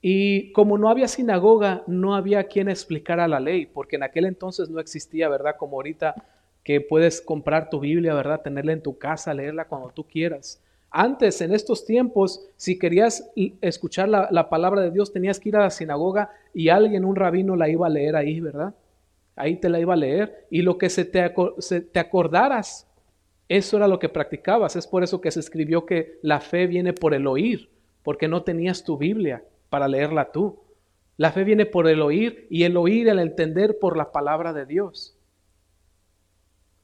[0.00, 4.70] Y como no había sinagoga, no había quien explicara la ley, porque en aquel entonces
[4.70, 5.56] no existía, ¿verdad?
[5.58, 6.14] Como ahorita
[6.64, 8.40] que puedes comprar tu Biblia, ¿verdad?
[8.40, 10.60] Tenerla en tu casa, leerla cuando tú quieras.
[10.90, 15.62] Antes, en estos tiempos, si querías escuchar la, palabra de Dios, tenías que ir a
[15.62, 18.74] la sinagoga y alguien, un rabino, la iba a leer ahí, ¿verdad?
[19.36, 20.46] Ahí te la iba a leer.
[20.50, 22.86] Y lo que se te, se te acordaras,
[23.48, 24.76] eso era lo que practicabas.
[24.76, 27.68] Es por eso que se escribió que la fe viene por el oír,
[28.02, 30.60] porque no tenías tu Biblia para leerla tú.
[31.16, 34.64] La fe viene por el oír y el oír, el entender por la palabra de
[34.64, 35.16] Dios.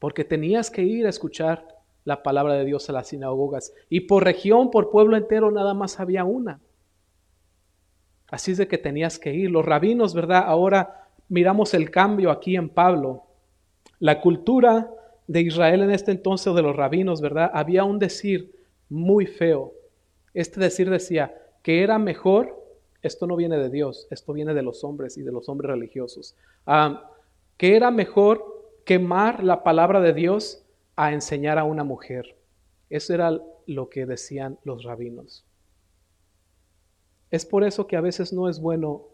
[0.01, 1.69] Porque tenías que ir a escuchar
[2.05, 3.73] la palabra de Dios a las sinagogas.
[3.89, 6.59] Y por región, por pueblo entero, nada más había una.
[8.29, 9.51] Así es de que tenías que ir.
[9.51, 10.43] Los rabinos, ¿verdad?
[10.47, 13.23] Ahora miramos el cambio aquí en Pablo.
[14.01, 14.91] La cultura
[15.27, 17.51] de Israel en este entonces de los rabinos, ¿verdad?
[17.55, 18.53] Había un decir
[18.89, 19.73] muy feo.
[20.35, 22.61] Este decir decía que era mejor,
[23.03, 26.35] esto no viene de Dios, esto viene de los hombres y de los hombres religiosos,
[26.67, 27.11] ah,
[27.57, 28.60] que era mejor
[28.91, 30.65] quemar la palabra de Dios
[30.97, 32.37] a enseñar a una mujer.
[32.89, 35.47] Eso era lo que decían los rabinos.
[37.31, 39.07] Es por eso que a veces no es bueno,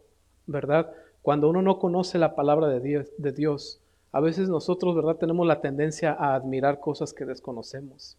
[0.46, 0.94] ¿verdad?
[1.20, 5.16] Cuando uno no conoce la palabra de Dios, de Dios, a veces nosotros, ¿verdad?
[5.16, 8.16] Tenemos la tendencia a admirar cosas que desconocemos.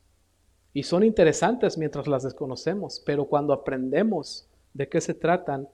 [0.73, 5.67] Y son interesantes mientras las desconocemos, pero cuando aprendemos de qué se tratan,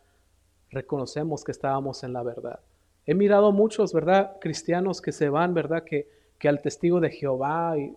[0.69, 2.61] reconocemos que estábamos en la verdad.
[3.05, 4.37] He mirado muchos, ¿verdad?
[4.39, 5.83] Cristianos que se van, ¿verdad?
[5.83, 6.07] Que
[6.43, 7.95] que al testigo de Jehová y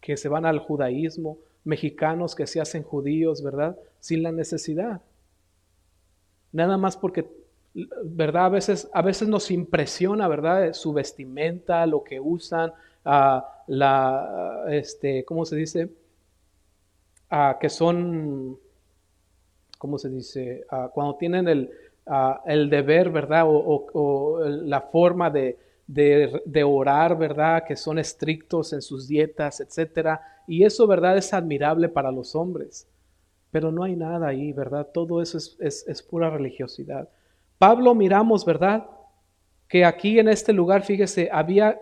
[0.00, 3.76] que se van al judaísmo, mexicanos que se hacen judíos, ¿verdad?
[3.98, 5.02] Sin la necesidad.
[6.52, 7.28] Nada más porque,
[8.04, 8.44] ¿verdad?
[8.44, 10.74] A veces, a veces nos impresiona, ¿verdad?
[10.74, 12.72] Su vestimenta, lo que usan,
[13.04, 15.90] la, este, ¿cómo se dice?
[17.60, 18.60] Que son,
[19.76, 20.64] ¿cómo se dice?
[20.94, 21.72] Cuando tienen el,
[22.46, 23.44] el deber, ¿verdad?
[23.46, 27.64] O, la forma de, de, orar, ¿verdad?
[27.64, 30.20] Que son estrictos en sus dietas, etcétera.
[30.46, 31.16] Y eso, ¿verdad?
[31.16, 32.88] Es admirable para los hombres.
[33.50, 34.88] Pero no hay nada ahí, ¿verdad?
[34.92, 37.08] Todo eso es, es, es pura religiosidad.
[37.58, 38.86] Pablo miramos, ¿verdad?
[39.68, 41.80] Que aquí en este lugar, fíjese, había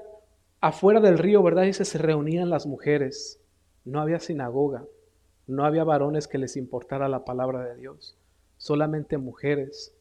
[0.61, 1.65] afuera del río, ¿verdad?
[1.65, 3.41] Dice, se reunían las mujeres.
[3.85, 4.85] No había sinagoga.
[5.47, 8.17] No había varones que les importara la palabra de Dios.
[8.57, 9.94] Solamente mujeres.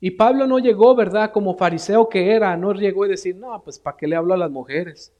[0.00, 1.32] Y Pablo no llegó, ¿verdad?
[1.32, 4.38] Como fariseo que era, no llegó a decir, no, pues ¿para qué le hablo a
[4.38, 5.12] las mujeres?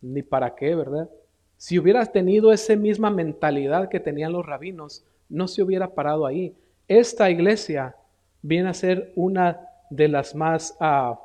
[0.00, 1.08] Ni para qué, ¿verdad?
[1.56, 6.54] Si hubieras tenido esa misma mentalidad que tenían los rabinos, no se hubiera parado ahí.
[6.88, 7.96] Esta iglesia
[8.42, 11.20] viene a ser una de las más ah,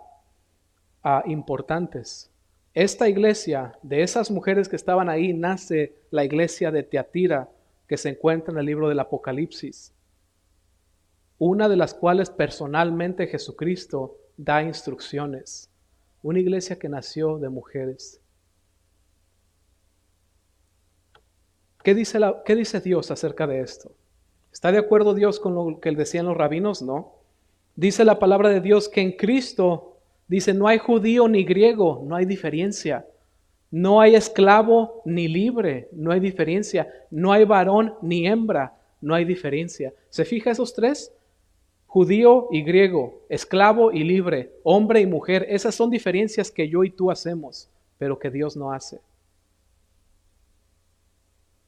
[1.03, 2.29] ah, importantes.
[2.73, 7.49] Esta iglesia, de esas mujeres que estaban ahí, nace la iglesia de Teatira,
[7.87, 9.93] que se encuentra en el libro del Apocalipsis
[11.37, 15.69] una de las cuales personalmente Jesucristo da instrucciones.
[16.21, 18.21] Una iglesia que nació de mujeres.
[21.83, 23.91] ¿Qué dice, la, ¿Qué dice, Dios acerca de esto?
[24.53, 26.81] ¿Está de acuerdo Dios con lo que decían los rabinos?
[26.81, 27.15] No.
[27.75, 32.15] Dice la palabra de Dios que en Cristo, dice, no hay judío ni griego, no
[32.15, 33.05] hay diferencia.
[33.69, 36.87] No hay esclavo ni libre, no hay diferencia.
[37.09, 39.93] No hay varón ni hembra, no hay diferencia.
[40.09, 41.11] ¿Se fija esos tres?
[41.93, 46.89] Judío y griego, esclavo y libre, hombre y mujer, esas son diferencias que yo y
[46.89, 48.99] tú hacemos, pero que Dios no hace.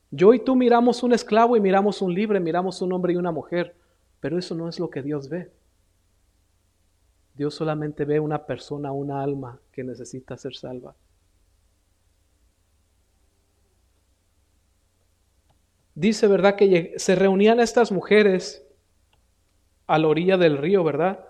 [0.10, 3.32] Yo y tú miramos un esclavo y miramos un libre, miramos un hombre y una
[3.32, 3.76] mujer,
[4.20, 5.52] pero eso no es lo que Dios ve.
[7.36, 10.96] Dios solamente ve una persona, una alma que necesita ser salva.
[15.94, 16.56] Dice, ¿verdad?
[16.56, 18.65] Que se reunían estas mujeres
[19.88, 21.26] a la orilla del río, ¿verdad?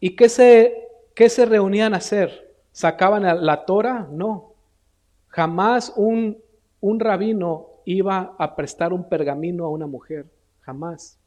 [0.00, 2.56] ¿Y qué se, qué se reunían a hacer?
[2.72, 4.08] ¿Sacaban la Torah?
[4.10, 4.54] No.
[5.28, 6.38] Jamás un,
[6.80, 10.26] un rabino iba a prestar un pergamino a una mujer.
[10.60, 11.18] Jamás.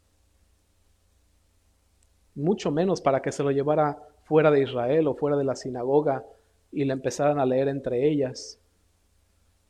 [2.36, 6.26] Mucho menos para que se lo llevara fuera de Israel o fuera de la sinagoga
[6.72, 8.60] y le empezaran a leer entre ellas.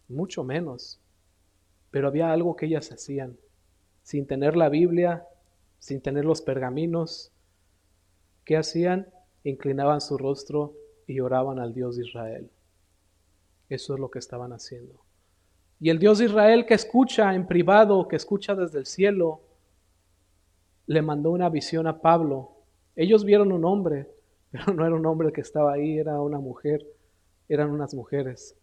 [0.08, 1.00] Mucho menos.
[1.92, 3.38] Pero había algo que ellas hacían.
[4.04, 5.28] Sin tener la Biblia,
[5.84, 7.34] sin tener los pergaminos,
[8.46, 9.10] ¿qué hacían?
[9.44, 12.50] Inclinaban su rostro y oraban al Dios de Israel.
[13.68, 15.04] Eso es lo que estaban haciendo.
[15.82, 19.42] Y el Dios de Israel que escucha en privado, que escucha desde el cielo,
[20.86, 22.64] le mandó una visión a Pablo.
[22.96, 24.10] Ellos vieron un hombre,
[24.52, 26.88] pero no era un hombre que estaba ahí, era una mujer,
[27.50, 28.58] eran unas mujeres.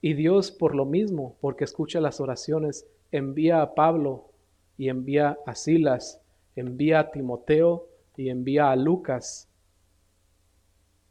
[0.00, 4.31] Y Dios por lo mismo, porque escucha las oraciones, envía a Pablo
[4.76, 6.20] y envía a Silas,
[6.56, 9.48] envía a Timoteo y envía a Lucas,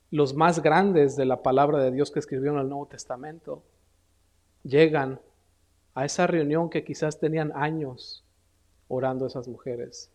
[0.09, 3.63] los más grandes de la palabra de Dios que escribió en el Nuevo Testamento,
[4.63, 5.21] llegan
[5.93, 8.25] a esa reunión que quizás tenían años
[8.87, 10.11] orando esas mujeres.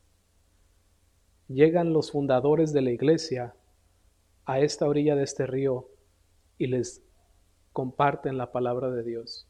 [1.49, 3.55] Llegan los fundadores de la iglesia
[4.45, 5.89] a esta orilla de este río
[6.59, 7.03] y les
[7.73, 9.46] comparten la palabra de Dios.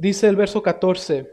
[0.00, 1.30] Dice el verso 14.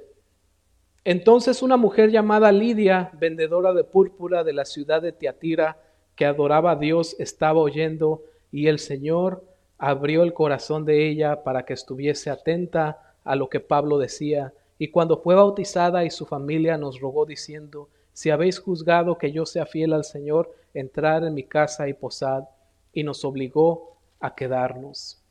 [1.06, 5.78] Entonces una mujer llamada Lidia, vendedora de púrpura de la ciudad de Tiatira,
[6.18, 9.46] que adoraba a Dios, estaba oyendo y el Señor
[9.78, 14.52] abrió el corazón de ella para que estuviese atenta a lo que Pablo decía.
[14.78, 19.46] Y cuando fue bautizada y su familia nos rogó diciendo, si habéis juzgado que yo
[19.46, 22.44] sea fiel al Señor, entrar en mi casa y posad,
[22.92, 25.24] y nos obligó a quedarnos.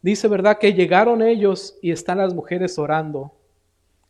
[0.00, 0.58] Dice, ¿verdad?
[0.58, 3.32] Que llegaron ellos y están las mujeres orando.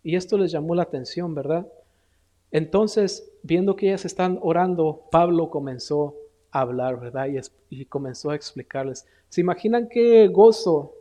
[0.02, 1.66] Y esto les llamó la atención, ¿verdad?
[2.50, 6.16] Entonces, viendo que ellas están orando, Pablo comenzó
[6.50, 7.28] a hablar, ¿verdad?
[7.70, 9.06] Y, comenzó a explicarles.
[9.30, 10.94] ¿Se imaginan qué gozo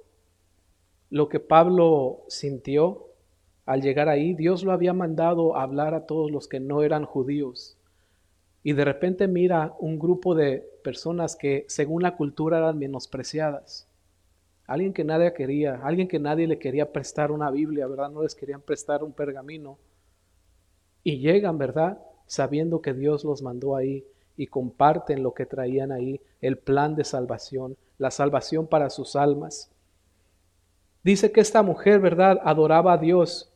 [1.10, 3.08] lo que Pablo sintió
[3.66, 4.34] al llegar ahí?
[4.34, 7.78] Dios lo había mandado a hablar a todos los que no eran judíos.
[8.64, 13.87] Y de repente mira un grupo de personas que según la cultura eran menospreciadas
[14.68, 18.12] alguien que nadie quería, alguien que nadie le quería prestar una Biblia, ¿verdad?
[18.12, 19.78] No les querían prestar un pergamino.
[21.04, 22.00] Y llegan, ¿verdad?
[22.26, 27.06] Sabiendo que Dios los mandó ahí y comparten lo que traían ahí, el plan de
[27.06, 29.72] salvación, la salvación para sus almas.
[31.02, 32.40] Dice que esta mujer, ¿verdad?
[32.44, 33.50] Adoraba a Dios.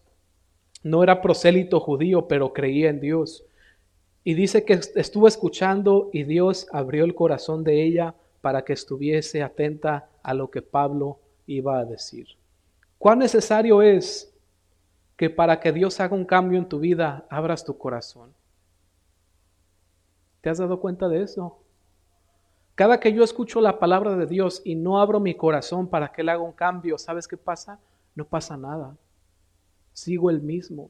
[0.81, 3.43] No era prosélito judío, pero creía en Dios.
[4.23, 9.43] Y dice que estuvo escuchando y Dios abrió el corazón de ella para que estuviese
[9.43, 12.27] atenta a lo que Pablo iba a decir.
[12.97, 14.33] ¿Cuán necesario es
[15.15, 18.33] que para que Dios haga un cambio en tu vida, abras tu corazón?
[20.41, 21.59] ¿Te has dado cuenta de eso?
[22.75, 26.21] Cada que yo escucho la palabra de Dios y no abro mi corazón para que
[26.21, 27.79] Él haga un cambio, ¿sabes qué pasa?
[28.15, 28.97] No pasa nada.
[29.93, 30.89] Sigo el mismo.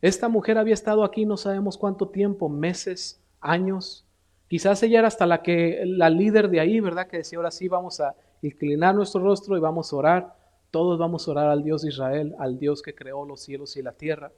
[0.00, 4.04] Esta mujer había estado aquí no sabemos cuánto tiempo, meses, años.
[4.52, 7.06] Quizás ella era hasta la que la líder de ahí, ¿verdad?
[7.06, 10.36] Que decía, ahora sí vamos a inclinar nuestro rostro y vamos a orar.
[10.70, 13.82] Todos vamos a orar al Dios de Israel, al Dios que creó los cielos y
[13.82, 14.30] la tierra.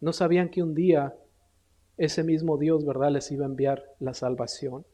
[0.00, 1.14] No sabían que un día
[1.98, 4.86] ese mismo Dios, ¿verdad?, les iba a enviar la salvación.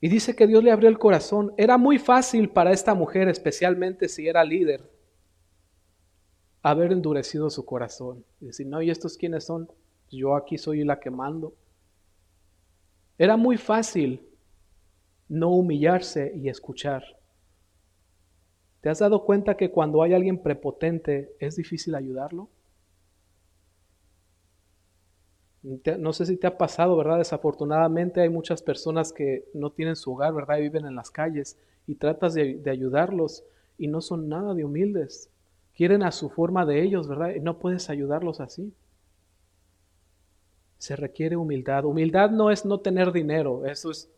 [0.00, 1.52] Y dice que Dios le abrió el corazón.
[1.58, 4.90] Era muy fácil para esta mujer, especialmente si era líder,
[6.62, 8.24] haber endurecido su corazón.
[8.40, 9.68] Y decir, no, ¿y estos quiénes son?
[10.12, 11.54] Yo aquí soy la que mando.
[13.18, 14.28] Era muy fácil
[15.28, 17.02] no humillarse y escuchar.
[18.82, 22.50] ¿Te has dado cuenta que cuando hay alguien prepotente es difícil ayudarlo?
[25.98, 27.18] No sé si te ha pasado, ¿verdad?
[27.18, 30.58] Desafortunadamente hay muchas personas que no tienen su hogar, ¿verdad?
[30.58, 33.44] Y viven en las calles y tratas de, ayudarlos
[33.78, 35.30] y no son nada de humildes.
[35.74, 37.34] Quieren a su forma de ellos, ¿verdad?
[37.36, 38.74] Y no puedes ayudarlos así.
[40.82, 41.84] Se requiere humildad.
[41.84, 44.10] Humildad no es no tener dinero, eso es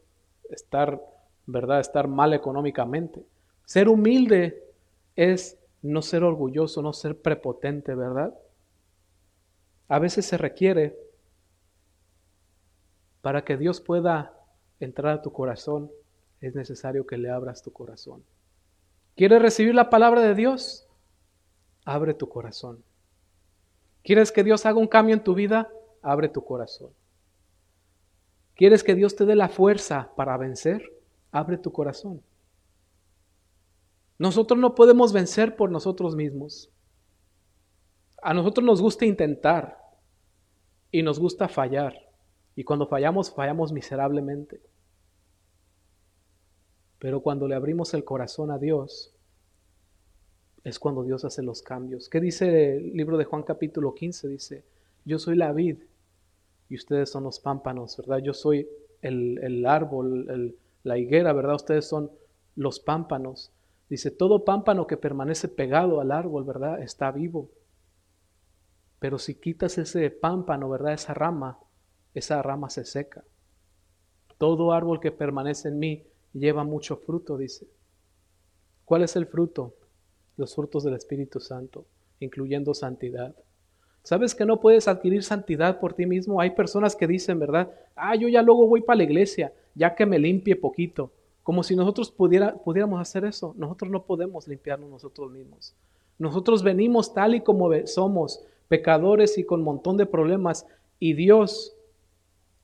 [0.48, 0.98] estar,
[1.44, 1.79] ¿verdad?
[1.79, 3.22] Estar mal económicamente.
[3.66, 4.64] Ser humilde
[5.14, 8.33] es no ser orgulloso, no ser prepotente, ¿verdad?
[9.88, 10.96] A veces se requiere
[13.20, 14.33] para que Dios pueda
[14.81, 15.90] entrar a tu corazón,
[16.40, 18.24] es necesario que le abras tu corazón.
[19.16, 20.88] ¿Quieres recibir la palabra de Dios?
[21.85, 22.83] Abre tu corazón.
[24.03, 25.68] ¿Quieres que Dios haga un cambio en tu vida?
[26.05, 26.90] Abre tu corazón.
[28.55, 30.93] ¿Quieres que Dios te dé la fuerza para vencer?
[31.33, 32.23] Abre tu corazón.
[34.19, 36.71] Nosotros no podemos vencer por nosotros mismos.
[38.23, 39.79] A nosotros nos gusta intentar
[40.93, 41.95] y nos gusta fallar.
[42.55, 44.61] Y cuando fallamos, fallamos miserablemente.
[46.99, 49.14] Pero cuando le abrimos el corazón a Dios,
[50.62, 52.11] es cuando Dios hace los cambios.
[52.11, 54.29] ¿Qué dice el libro de Juan capítulo 15?
[54.29, 54.64] Dice,
[55.07, 55.79] yo soy la vid
[56.68, 58.18] y ustedes son los pámpanos, ¿verdad?
[58.18, 58.68] Yo soy
[59.03, 61.57] el, árbol, la higuera, ¿verdad?
[61.57, 62.11] Ustedes son
[62.57, 63.53] los pámpanos.
[63.88, 66.81] Dice, todo pámpano que permanece pegado al árbol, ¿verdad?
[66.81, 67.50] Está vivo.
[68.98, 70.94] Pero si quitas ese pámpano, ¿verdad?
[70.94, 71.59] Esa rama,
[72.14, 73.24] esa rama se seca.
[74.38, 77.68] Todo árbol que permanece en mí lleva mucho fruto, dice.
[78.85, 79.74] ¿Cuál es el fruto?
[80.37, 81.87] Los frutos del Espíritu Santo,
[82.20, 83.37] incluyendo santidad.
[84.05, 86.38] ¿Sabes que no puedes adquirir santidad por ti mismo?
[86.38, 87.71] Hay personas que dicen, ¿verdad?
[87.97, 91.11] Ah, yo ya luego voy para la iglesia, ya que me limpie poquito.
[91.43, 93.55] Como si nosotros pudiéramos hacer eso.
[93.57, 95.75] Nosotros no podemos limpiarnos nosotros mismos.
[96.19, 100.67] Nosotros venimos tal y como somos, pecadores y con un montón de problemas,
[100.99, 101.75] y Dios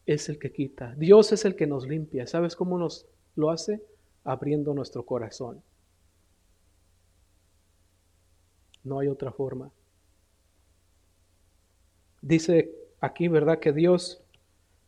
[0.05, 0.95] es el que quita.
[0.99, 2.27] Dios es el que nos limpia.
[2.27, 3.83] ¿Sabes cómo nos lo hace?
[4.25, 5.63] Abriendo nuestro corazón.
[8.85, 9.71] No hay otra forma.
[12.21, 13.59] Dice aquí, ¿verdad?
[13.59, 14.23] Que Dios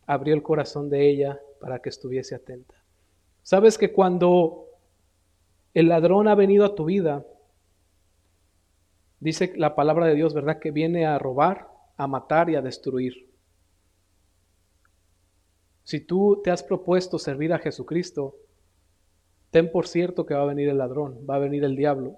[0.05, 2.75] abrió el corazón de ella para que estuviese atenta.
[3.41, 4.67] ¿Sabes que cuando
[5.73, 7.25] el ladrón ha venido a tu vida,
[9.19, 10.59] dice la palabra de Dios, ¿verdad?
[10.59, 13.31] Que viene a robar, a matar y a destruir.
[15.83, 18.37] Si tú te has propuesto servir a Jesucristo,
[19.51, 22.17] ten por cierto que va a venir el ladrón, va a venir el diablo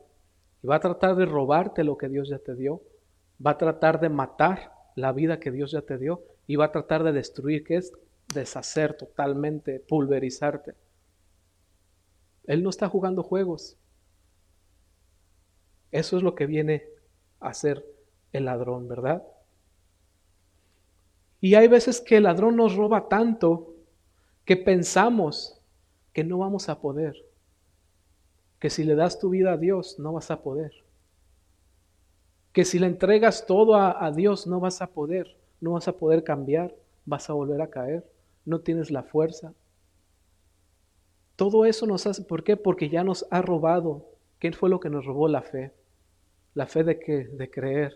[0.61, 2.81] y va a tratar de robarte lo que Dios ya te dio,
[3.43, 6.71] va a tratar de matar la vida que Dios ya te dio y va a
[6.71, 7.91] tratar de destruir, que es
[8.33, 10.73] deshacer totalmente, pulverizarte.
[12.45, 13.77] Él no está jugando juegos.
[15.91, 16.83] Eso es lo que viene
[17.39, 17.85] a hacer
[18.31, 19.23] el ladrón, ¿verdad?
[21.41, 23.75] Y hay veces que el ladrón nos roba tanto
[24.45, 25.59] que pensamos
[26.13, 27.15] que no vamos a poder.
[28.59, 30.84] Que si le das tu vida a Dios, no vas a poder.
[32.55, 35.35] Que si le entregas todo a, Dios, no vas a poder.
[35.59, 36.73] No vas a poder cambiar.
[37.03, 38.09] Vas a volver a caer.
[38.45, 39.53] No tienes la fuerza.
[41.35, 42.55] Todo eso nos hace, ¿por qué?
[42.55, 44.05] Porque ya nos ha robado.
[44.39, 45.73] ¿Qué fue lo que nos robó la fe?
[46.53, 47.93] La fe de que, de creer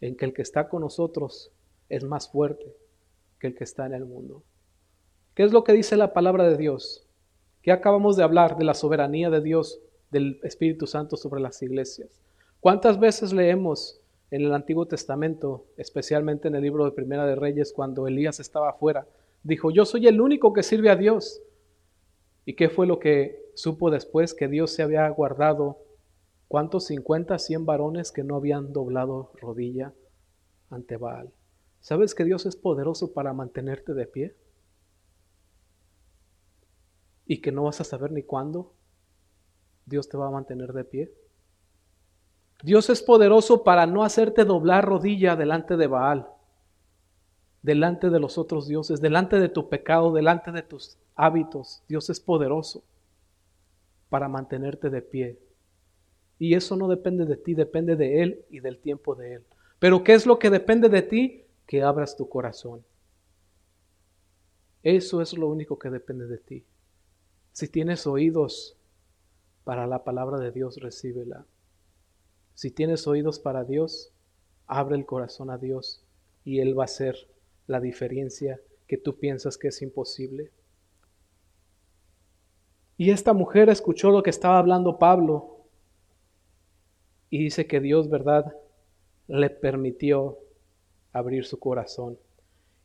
[0.00, 1.50] en que el que está con nosotros
[1.90, 2.74] es más fuerte
[3.38, 4.42] que el que está en el mundo.
[5.34, 7.06] ¿Qué es lo que dice la palabra de Dios?
[7.60, 9.80] ¿Qué acabamos de hablar de la soberanía de Dios,
[10.10, 12.22] del Espíritu Santo sobre las iglesias?
[12.62, 14.00] ¿Cuántas veces leemos
[14.30, 18.70] en el Antiguo Testamento, especialmente en el libro de Primera de Reyes, cuando Elías estaba
[18.70, 19.08] afuera,
[19.42, 21.42] dijo, yo soy el único que sirve a Dios.
[22.44, 24.32] ¿Y qué fue lo que supo después?
[24.32, 25.78] Que Dios se había guardado,
[26.46, 26.86] ¿cuántos?
[26.86, 29.92] 50, 100 varones que no habían doblado rodilla
[30.70, 31.32] ante Baal.
[31.80, 34.36] ¿Sabes que Dios es poderoso para mantenerte de pie?
[37.26, 38.72] Y que no vas a saber ni cuándo
[39.84, 41.21] Dios te va a mantener de pie.
[42.62, 46.28] Dios es poderoso para no hacerte doblar rodilla delante de Baal,
[47.62, 51.82] delante de los otros dioses, delante de tu pecado, delante de tus hábitos.
[51.88, 52.84] Dios es poderoso
[54.08, 55.38] para mantenerte de pie.
[56.38, 59.44] Y eso no depende de ti, depende de Él y del tiempo de Él.
[59.78, 61.44] Pero ¿qué es lo que depende de ti?
[61.66, 62.84] Que abras tu corazón.
[64.82, 66.64] Eso es lo único que depende de ti.
[67.52, 68.76] Si tienes oídos
[69.64, 71.44] para la palabra de Dios, recíbela.
[72.54, 74.12] Si tienes oídos para Dios,
[74.66, 76.04] abre el corazón a Dios
[76.44, 77.16] y Él va a hacer
[77.66, 80.50] la diferencia que tú piensas que es imposible.
[82.96, 85.66] Y esta mujer escuchó lo que estaba hablando Pablo
[87.30, 88.54] y dice que Dios, ¿verdad?,
[89.26, 90.38] le permitió
[91.12, 92.18] abrir su corazón.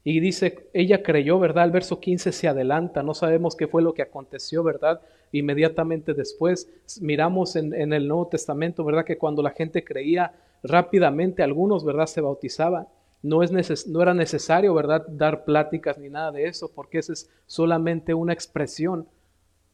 [0.03, 1.65] Y dice, ella creyó, ¿verdad?
[1.65, 5.01] El verso 15 se adelanta, no sabemos qué fue lo que aconteció, ¿verdad?
[5.32, 6.69] Inmediatamente después
[7.01, 9.05] miramos en, el Nuevo Testamento, ¿verdad?
[9.05, 12.07] Que cuando la gente creía rápidamente, algunos, ¿verdad?
[12.07, 12.88] Se bautizaban.
[13.23, 15.05] No, es no era necesario, ¿verdad?
[15.07, 19.07] Dar pláticas ni nada de eso, porque eso es solamente una expresión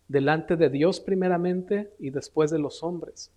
[0.08, 3.32] delante de Dios primeramente y después de los hombres.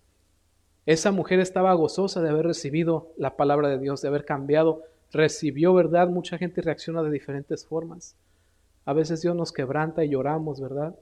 [0.85, 5.73] Esa mujer estaba gozosa de haber recibido la palabra de Dios, de haber cambiado recibió
[5.73, 8.15] verdad, mucha gente reacciona de diferentes formas.
[8.85, 10.95] A veces Dios nos quebranta y lloramos, ¿verdad?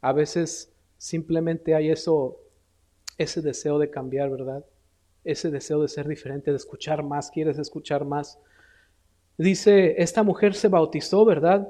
[0.00, 2.40] A veces simplemente hay eso,
[3.18, 4.64] ese deseo de cambiar, ¿verdad?
[5.24, 8.38] Ese deseo de ser diferente, de escuchar más, quieres escuchar más.
[9.36, 11.68] Dice, esta mujer se bautizó, ¿verdad?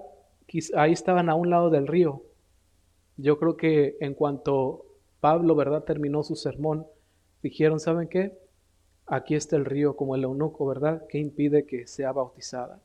[0.76, 2.22] Ahí estaban a un lado del río.
[3.16, 4.86] Yo creo que en cuanto
[5.20, 5.84] Pablo, ¿verdad?
[5.84, 6.86] Terminó su sermón,
[7.42, 8.38] dijeron, ¿saben qué?
[9.10, 11.06] aquí está el río como el eunuco, ¿verdad?
[11.08, 12.80] Que impide que sea bautizada.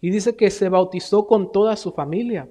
[0.00, 2.48] Y dice que se bautizó con toda su familia.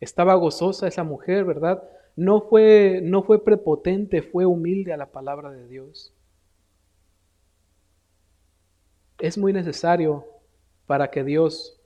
[0.00, 1.82] Estaba gozosa esa mujer, ¿verdad?
[2.16, 6.12] No fue, no fue prepotente, fue humilde a la palabra de Dios.
[9.18, 10.24] Es muy necesario
[10.86, 11.80] para que Dios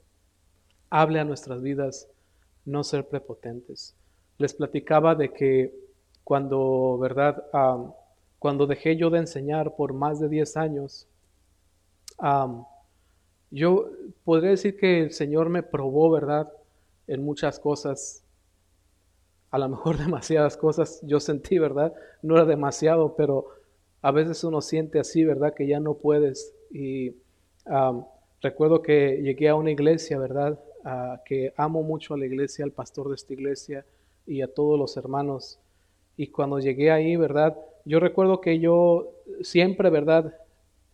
[0.91, 2.09] hable a nuestras vidas,
[2.65, 3.95] no ser prepotentes.
[4.39, 5.75] Les platicaba de que
[6.25, 7.45] cuando, ¿verdad?
[8.39, 11.07] cuando dejé yo de enseñar por más de 10 años,
[13.51, 13.91] yo
[14.25, 16.53] podría decir que el Señor me probó, ¿verdad?
[17.09, 18.25] En muchas cosas,
[19.51, 21.93] a lo mejor demasiadas cosas yo sentí, ¿verdad?
[22.23, 23.49] No era demasiado, pero
[24.03, 25.55] a veces uno siente así, ¿verdad?
[25.55, 26.55] Que ya no puedes.
[26.71, 27.17] Y
[28.41, 30.59] recuerdo que llegué a una iglesia, ¿verdad?
[31.25, 33.85] que amo mucho a la iglesia, al pastor de esta iglesia
[34.27, 35.59] y a todos los hermanos.
[36.17, 37.59] Y cuando llegué ahí, ¿verdad?
[37.85, 40.35] Yo recuerdo que yo siempre, ¿verdad?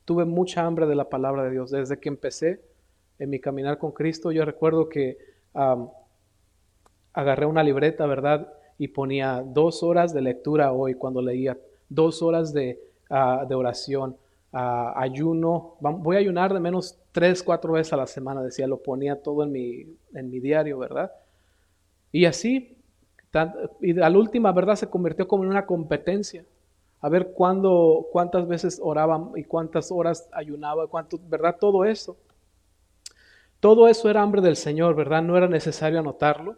[0.04, 1.70] Tuve mucha hambre de la palabra de Dios.
[1.70, 2.60] Desde que empecé
[3.18, 5.18] en mi caminar con Cristo, yo recuerdo que
[7.14, 8.52] agarré una libreta, ¿verdad?
[8.76, 11.56] Y ponía dos horas de lectura hoy cuando leía,
[11.88, 14.16] dos horas de, ah, de oración,
[14.52, 15.76] uh, ayuno.
[15.80, 19.44] Voy a ayunar de menos tres, cuatro veces a la semana, decía, lo ponía todo
[19.44, 21.12] en mi, en mi diario, ¿verdad?
[22.10, 22.76] Y así,
[23.80, 24.76] y a la última, ¿verdad?
[24.76, 26.44] Se convirtió como en una competencia
[27.00, 31.56] a ver cuándo, cuántas veces oraba y cuántas horas ayunaba, cuánto, ¿verdad?
[31.60, 32.16] Todo eso.
[33.60, 35.22] Todo eso era hambre del Señor, ¿verdad?
[35.22, 36.56] No era necesario anotarlo,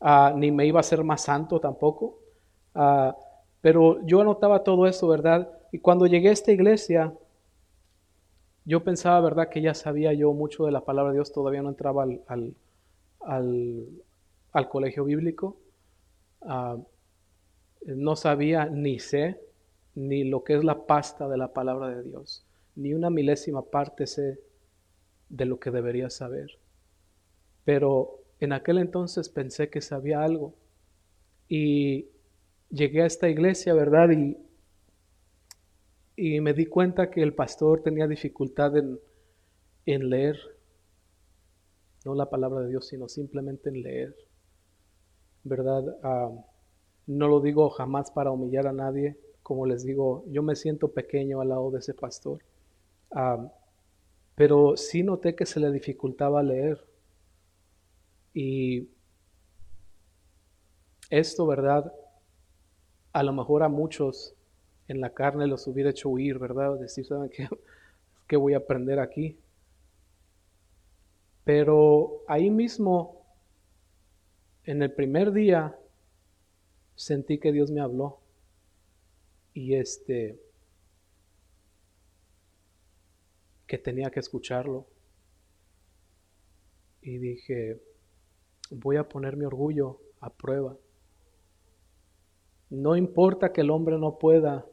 [0.00, 2.18] ah, ni me iba a ser más santo tampoco.
[2.74, 3.16] Ah,
[3.60, 5.50] pero yo anotaba todo eso, ¿verdad?
[5.72, 7.14] Y cuando llegué a esta iglesia,
[8.64, 9.48] yo pensaba, ¿verdad?
[9.48, 12.54] Que ya sabía yo mucho de la palabra de Dios, todavía no entraba al,
[13.20, 15.56] al, colegio bíblico.
[16.42, 16.78] Ah,
[17.86, 19.40] no sabía ni sé
[19.94, 22.46] ni lo que es la pasta de la palabra de Dios.
[22.76, 24.38] Ni una milésima parte sé
[25.28, 26.58] de lo que debería saber.
[27.64, 30.54] Pero en aquel entonces pensé que sabía algo.
[31.48, 32.08] Y
[32.70, 34.10] llegué a esta iglesia, ¿verdad?
[34.10, 34.36] Y,
[36.16, 38.98] y me di cuenta que el pastor tenía dificultad en,
[39.86, 40.38] en leer,
[42.04, 44.14] no la palabra de Dios, sino simplemente en leer,
[45.44, 45.98] ¿verdad?
[46.02, 46.30] Ah,
[47.06, 51.40] no lo digo jamás para humillar a nadie, como les digo, yo me siento pequeño
[51.40, 52.38] al lado de ese pastor.
[54.34, 56.89] pero sí noté que se le dificultaba leer.
[58.32, 58.88] Y
[61.10, 61.92] esto, ¿verdad?
[63.12, 64.34] A lo mejor a muchos
[64.88, 66.78] en la carne los hubiera hecho huir, ¿verdad?
[66.78, 67.48] Decir, ¿saben qué?
[68.26, 69.38] ¿Qué voy a aprender aquí?
[71.44, 73.24] Pero ahí mismo,
[74.64, 75.76] en el primer día,
[76.94, 78.20] sentí que Dios me habló.
[79.52, 80.40] Y este,
[83.66, 84.86] que tenía que escucharlo.
[87.00, 87.80] Y dije,
[88.70, 90.76] voy a poner mi orgullo a prueba.
[92.70, 94.64] No importa que el hombre no pueda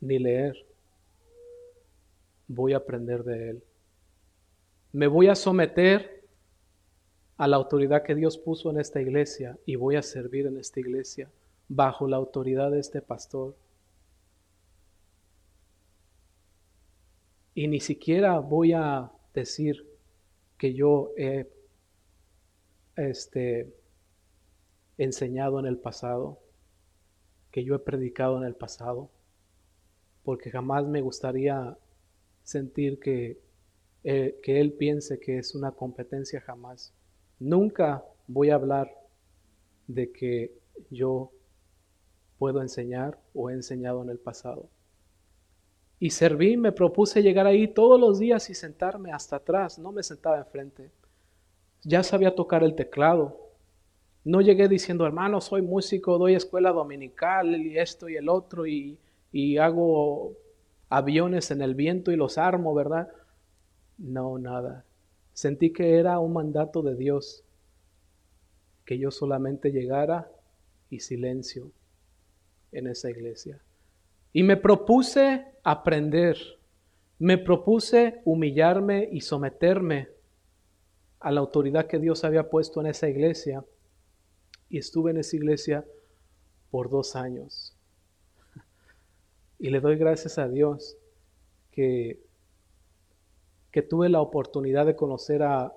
[0.00, 0.66] ni leer,
[2.48, 3.64] voy a aprender de él.
[4.92, 6.24] Me voy a someter
[7.36, 10.80] a la autoridad que Dios puso en esta iglesia y voy a servir en esta
[10.80, 11.30] iglesia
[11.68, 13.56] bajo la autoridad de este pastor.
[17.54, 19.86] Y ni siquiera voy a decir
[20.58, 21.48] que yo he
[22.96, 23.74] este,
[24.98, 26.40] enseñado en el pasado,
[27.50, 29.10] que yo he predicado en el pasado,
[30.24, 31.76] porque jamás me gustaría
[32.42, 33.40] sentir que,
[34.02, 36.92] eh, que Él piense que es una competencia, jamás.
[37.38, 38.90] Nunca voy a hablar
[39.86, 40.58] de que
[40.90, 41.30] yo
[42.38, 44.68] puedo enseñar o he enseñado en el pasado.
[45.98, 50.02] Y serví, me propuse llegar ahí todos los días y sentarme hasta atrás, no me
[50.02, 50.90] sentaba enfrente.
[51.84, 53.38] Ya sabía tocar el teclado.
[54.24, 58.98] No llegué diciendo, hermano, soy músico, doy escuela dominical y esto y el otro y,
[59.32, 60.32] y hago
[60.88, 63.08] aviones en el viento y los armo, ¿verdad?
[63.98, 64.84] No, nada.
[65.34, 67.44] Sentí que era un mandato de Dios,
[68.86, 70.30] que yo solamente llegara
[70.88, 71.70] y silencio
[72.72, 73.60] en esa iglesia.
[74.32, 76.36] Y me propuse aprender,
[77.18, 80.13] me propuse humillarme y someterme
[81.24, 83.64] a la autoridad que Dios había puesto en esa iglesia.
[84.68, 85.84] Y estuve en esa iglesia
[86.70, 87.74] por dos años.
[89.58, 90.98] Y le doy gracias a Dios
[91.70, 92.22] que,
[93.70, 95.72] que tuve la oportunidad de conocer a,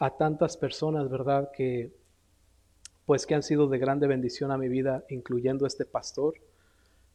[0.00, 1.52] a tantas personas, ¿verdad?
[1.52, 1.92] Que
[3.06, 6.34] pues que han sido de grande bendición a mi vida, incluyendo este pastor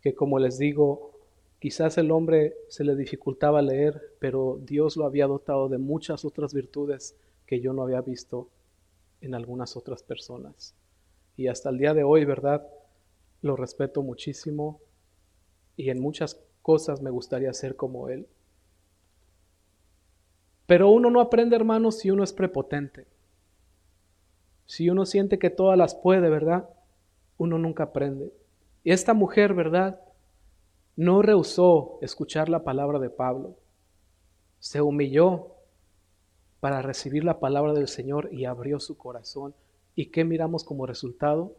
[0.01, 1.18] que como les digo,
[1.59, 6.53] quizás el hombre se le dificultaba leer, pero Dios lo había dotado de muchas otras
[6.53, 8.49] virtudes que yo no había visto
[9.21, 10.75] en algunas otras personas.
[11.35, 12.65] Y hasta el día de hoy, ¿verdad?
[13.41, 14.81] Lo respeto muchísimo
[15.75, 18.27] y en muchas cosas me gustaría ser como él.
[20.65, 23.07] Pero uno no aprende, hermanos, si uno es prepotente.
[24.65, 26.69] Si uno siente que todas las puede, ¿verdad?
[27.37, 28.31] Uno nunca aprende.
[28.83, 29.99] Y esta mujer, ¿verdad?
[30.99, 33.55] No rehusó escuchar la palabra de Pablo.
[34.59, 35.55] Se humilló
[36.59, 39.55] para recibir la palabra del Señor y abrió su corazón.
[39.95, 41.55] ¿Y qué miramos como resultado?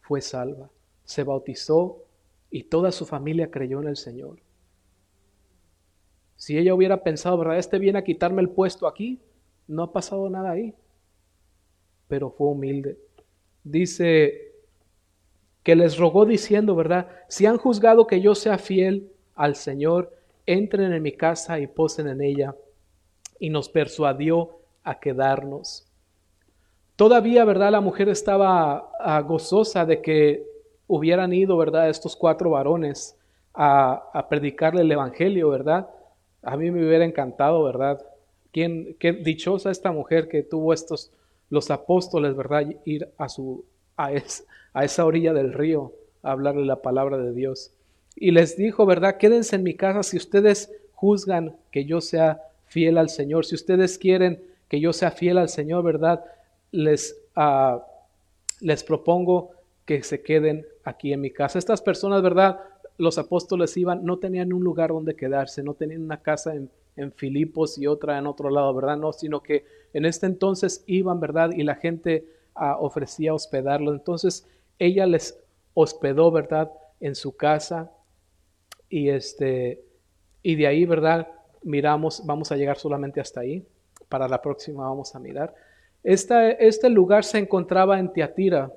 [0.00, 0.70] Fue salva.
[1.04, 2.06] Se bautizó
[2.50, 4.38] y toda su familia creyó en el Señor.
[6.36, 7.58] Si ella hubiera pensado, ¿verdad?
[7.58, 9.20] Este viene a quitarme el puesto aquí,
[9.68, 10.74] no ha pasado nada ahí.
[12.08, 12.98] Pero fue humilde.
[13.62, 14.49] Dice
[15.70, 17.06] que les rogó diciendo, ¿verdad?
[17.28, 20.12] Si han juzgado que yo sea fiel al Señor,
[20.44, 22.56] entren en mi casa y posen en ella.
[23.38, 25.86] Y nos persuadió a quedarnos.
[26.96, 27.70] Todavía, ¿verdad?
[27.70, 30.44] La mujer estaba ah, gozosa de que
[30.88, 31.88] hubieran ido, ¿verdad?
[31.88, 33.16] Estos cuatro varones
[33.54, 35.88] a, predicarle el Evangelio, ¿verdad?
[36.42, 38.04] A mí me hubiera encantado, ¿verdad?
[38.50, 41.12] ¿Quién, qué dichosa esta mujer que tuvo estos,
[41.48, 42.66] los apóstoles, ¿verdad?
[42.84, 43.64] Ir a su,
[43.96, 44.10] a,
[44.72, 45.92] a esa orilla del río
[46.22, 47.72] a hablarle la palabra de Dios.
[48.16, 49.16] Y les dijo, ¿verdad?
[49.16, 53.98] Quédense en mi casa si ustedes juzgan que yo sea fiel al Señor, si ustedes
[53.98, 56.24] quieren que yo sea fiel al Señor, ¿verdad?
[56.70, 57.80] Les, uh,
[58.60, 59.50] les propongo
[59.84, 61.58] que se queden aquí en mi casa.
[61.58, 62.60] Estas personas, ¿verdad?
[62.96, 67.10] Los apóstoles iban, no tenían un lugar donde quedarse, no tenían una casa en, en
[67.12, 68.96] Filipos y otra en otro lado, ¿verdad?
[68.96, 71.50] No, sino que en este entonces iban, ¿verdad?
[71.52, 73.92] Y la gente uh, ofrecía hospedarlo.
[73.92, 74.46] Entonces
[74.80, 75.38] ella les
[75.74, 76.72] hospedó, ¿verdad?
[76.98, 77.92] En su casa
[78.88, 79.84] y este
[80.42, 81.28] y de ahí, ¿verdad?
[81.62, 83.64] Miramos, vamos a llegar solamente hasta ahí.
[84.08, 85.54] Para la próxima vamos a mirar.
[86.02, 88.72] este lugar se encontraba en Teatira.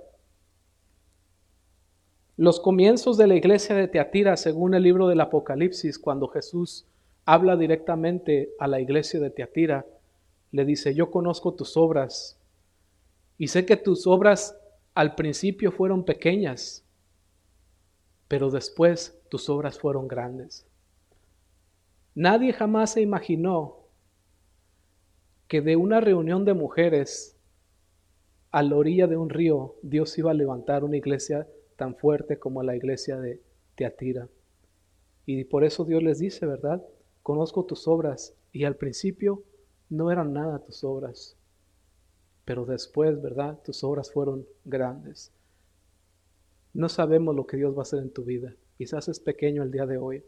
[2.36, 6.86] Los comienzos de la iglesia de Teatira, según el libro del Apocalipsis, cuando Jesús
[7.26, 9.86] habla directamente a la iglesia de Teatira,
[10.52, 12.38] le dice, yo conozco tus obras
[13.38, 14.58] y sé que tus obras
[14.94, 16.86] al principio fueron pequeñas,
[18.28, 20.66] pero después tus obras fueron grandes.
[22.16, 23.88] Nadie jamás se imaginó
[25.48, 27.38] que de una reunión de mujeres
[28.52, 32.62] a la orilla de un río Dios iba a levantar una iglesia tan fuerte como
[32.62, 33.42] la iglesia de
[33.76, 34.30] Teatira.
[35.26, 36.84] Y por eso Dios les dice, ¿verdad?
[37.24, 39.44] Conozco tus obras y al principio
[39.90, 41.38] no eran nada tus obras,
[42.46, 43.60] pero después, ¿verdad?
[43.64, 45.32] Tus obras fueron grandes.
[46.74, 48.56] No sabemos lo que Dios va a hacer en tu vida.
[48.78, 50.24] Quizás es pequeño el día de hoy.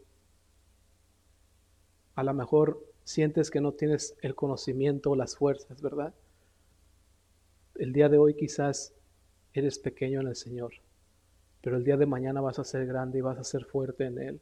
[2.14, 6.14] A lo mejor sientes que no tienes el conocimiento o las fuerzas, ¿verdad?
[7.74, 8.94] El día de hoy quizás
[9.52, 10.72] eres pequeño en el Señor,
[11.60, 14.18] pero el día de mañana vas a ser grande y vas a ser fuerte en
[14.18, 14.40] Él.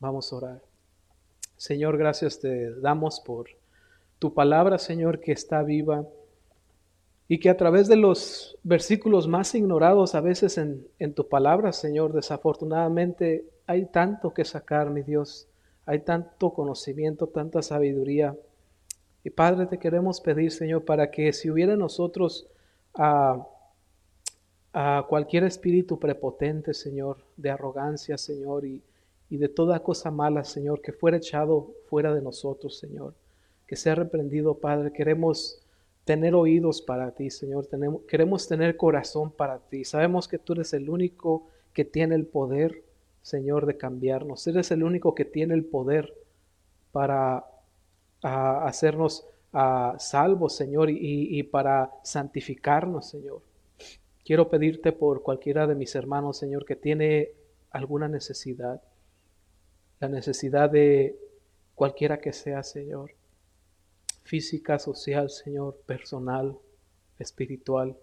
[0.00, 0.62] Vamos a orar.
[1.56, 3.46] Señor, gracias te damos por
[4.18, 6.06] tu palabra, Señor, que está viva
[7.26, 11.72] y que a través de los versículos más ignorados a veces en, en tu palabra,
[11.72, 15.48] Señor, desafortunadamente hay tanto que sacar, mi Dios,
[15.86, 18.36] hay tanto conocimiento, tanta sabiduría.
[19.22, 22.46] Y Padre, te queremos pedir, Señor, para que si hubiera nosotros
[22.92, 23.46] a,
[24.74, 28.82] a cualquier espíritu prepotente, Señor, de arrogancia, Señor, y,
[29.30, 33.14] y de toda cosa mala, Señor, que fuera echado fuera de nosotros, Señor,
[33.66, 34.92] que sea reprendido, Padre.
[34.92, 35.63] Queremos
[36.04, 37.68] tener oídos para ti, Señor.
[38.06, 39.84] Queremos tener corazón para ti.
[39.84, 42.84] Sabemos que tú eres el único que tiene el poder,
[43.22, 44.46] Señor, de cambiarnos.
[44.46, 46.14] Eres el único que tiene el poder
[46.92, 47.44] para
[48.22, 49.26] hacernos
[49.98, 53.42] salvos, Señor, y para santificarnos, Señor.
[54.24, 57.32] Quiero pedirte por cualquiera de mis hermanos, Señor, que tiene
[57.70, 58.82] alguna necesidad,
[60.00, 61.18] la necesidad de
[61.74, 63.10] cualquiera que sea, Señor
[64.24, 66.58] física, social, Señor, personal,
[67.18, 67.96] espiritual,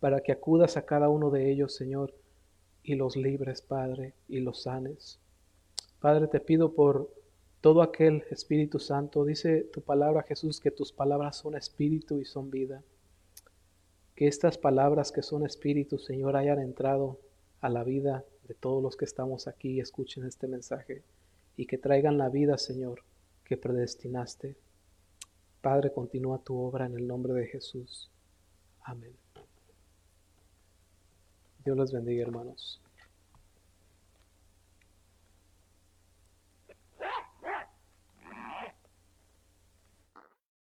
[0.00, 2.14] para que acudas a cada uno de ellos, Señor,
[2.82, 5.18] y los libres, Padre, y los sanes.
[6.00, 7.12] Padre, te pido por
[7.60, 12.50] todo aquel Espíritu Santo, dice tu palabra, Jesús, que tus palabras son espíritu y son
[12.50, 12.84] vida.
[14.14, 17.18] Que estas palabras que son espíritu, Señor, hayan entrado
[17.60, 21.02] a la vida de todos los que estamos aquí y escuchen este mensaje
[21.56, 23.02] y que traigan la vida, Señor,
[23.44, 24.56] que predestinaste.
[25.60, 28.10] Padre, continúa tu obra en el nombre de Jesús.
[28.82, 29.14] Amén.
[31.64, 32.80] Dios los bendiga, hermanos.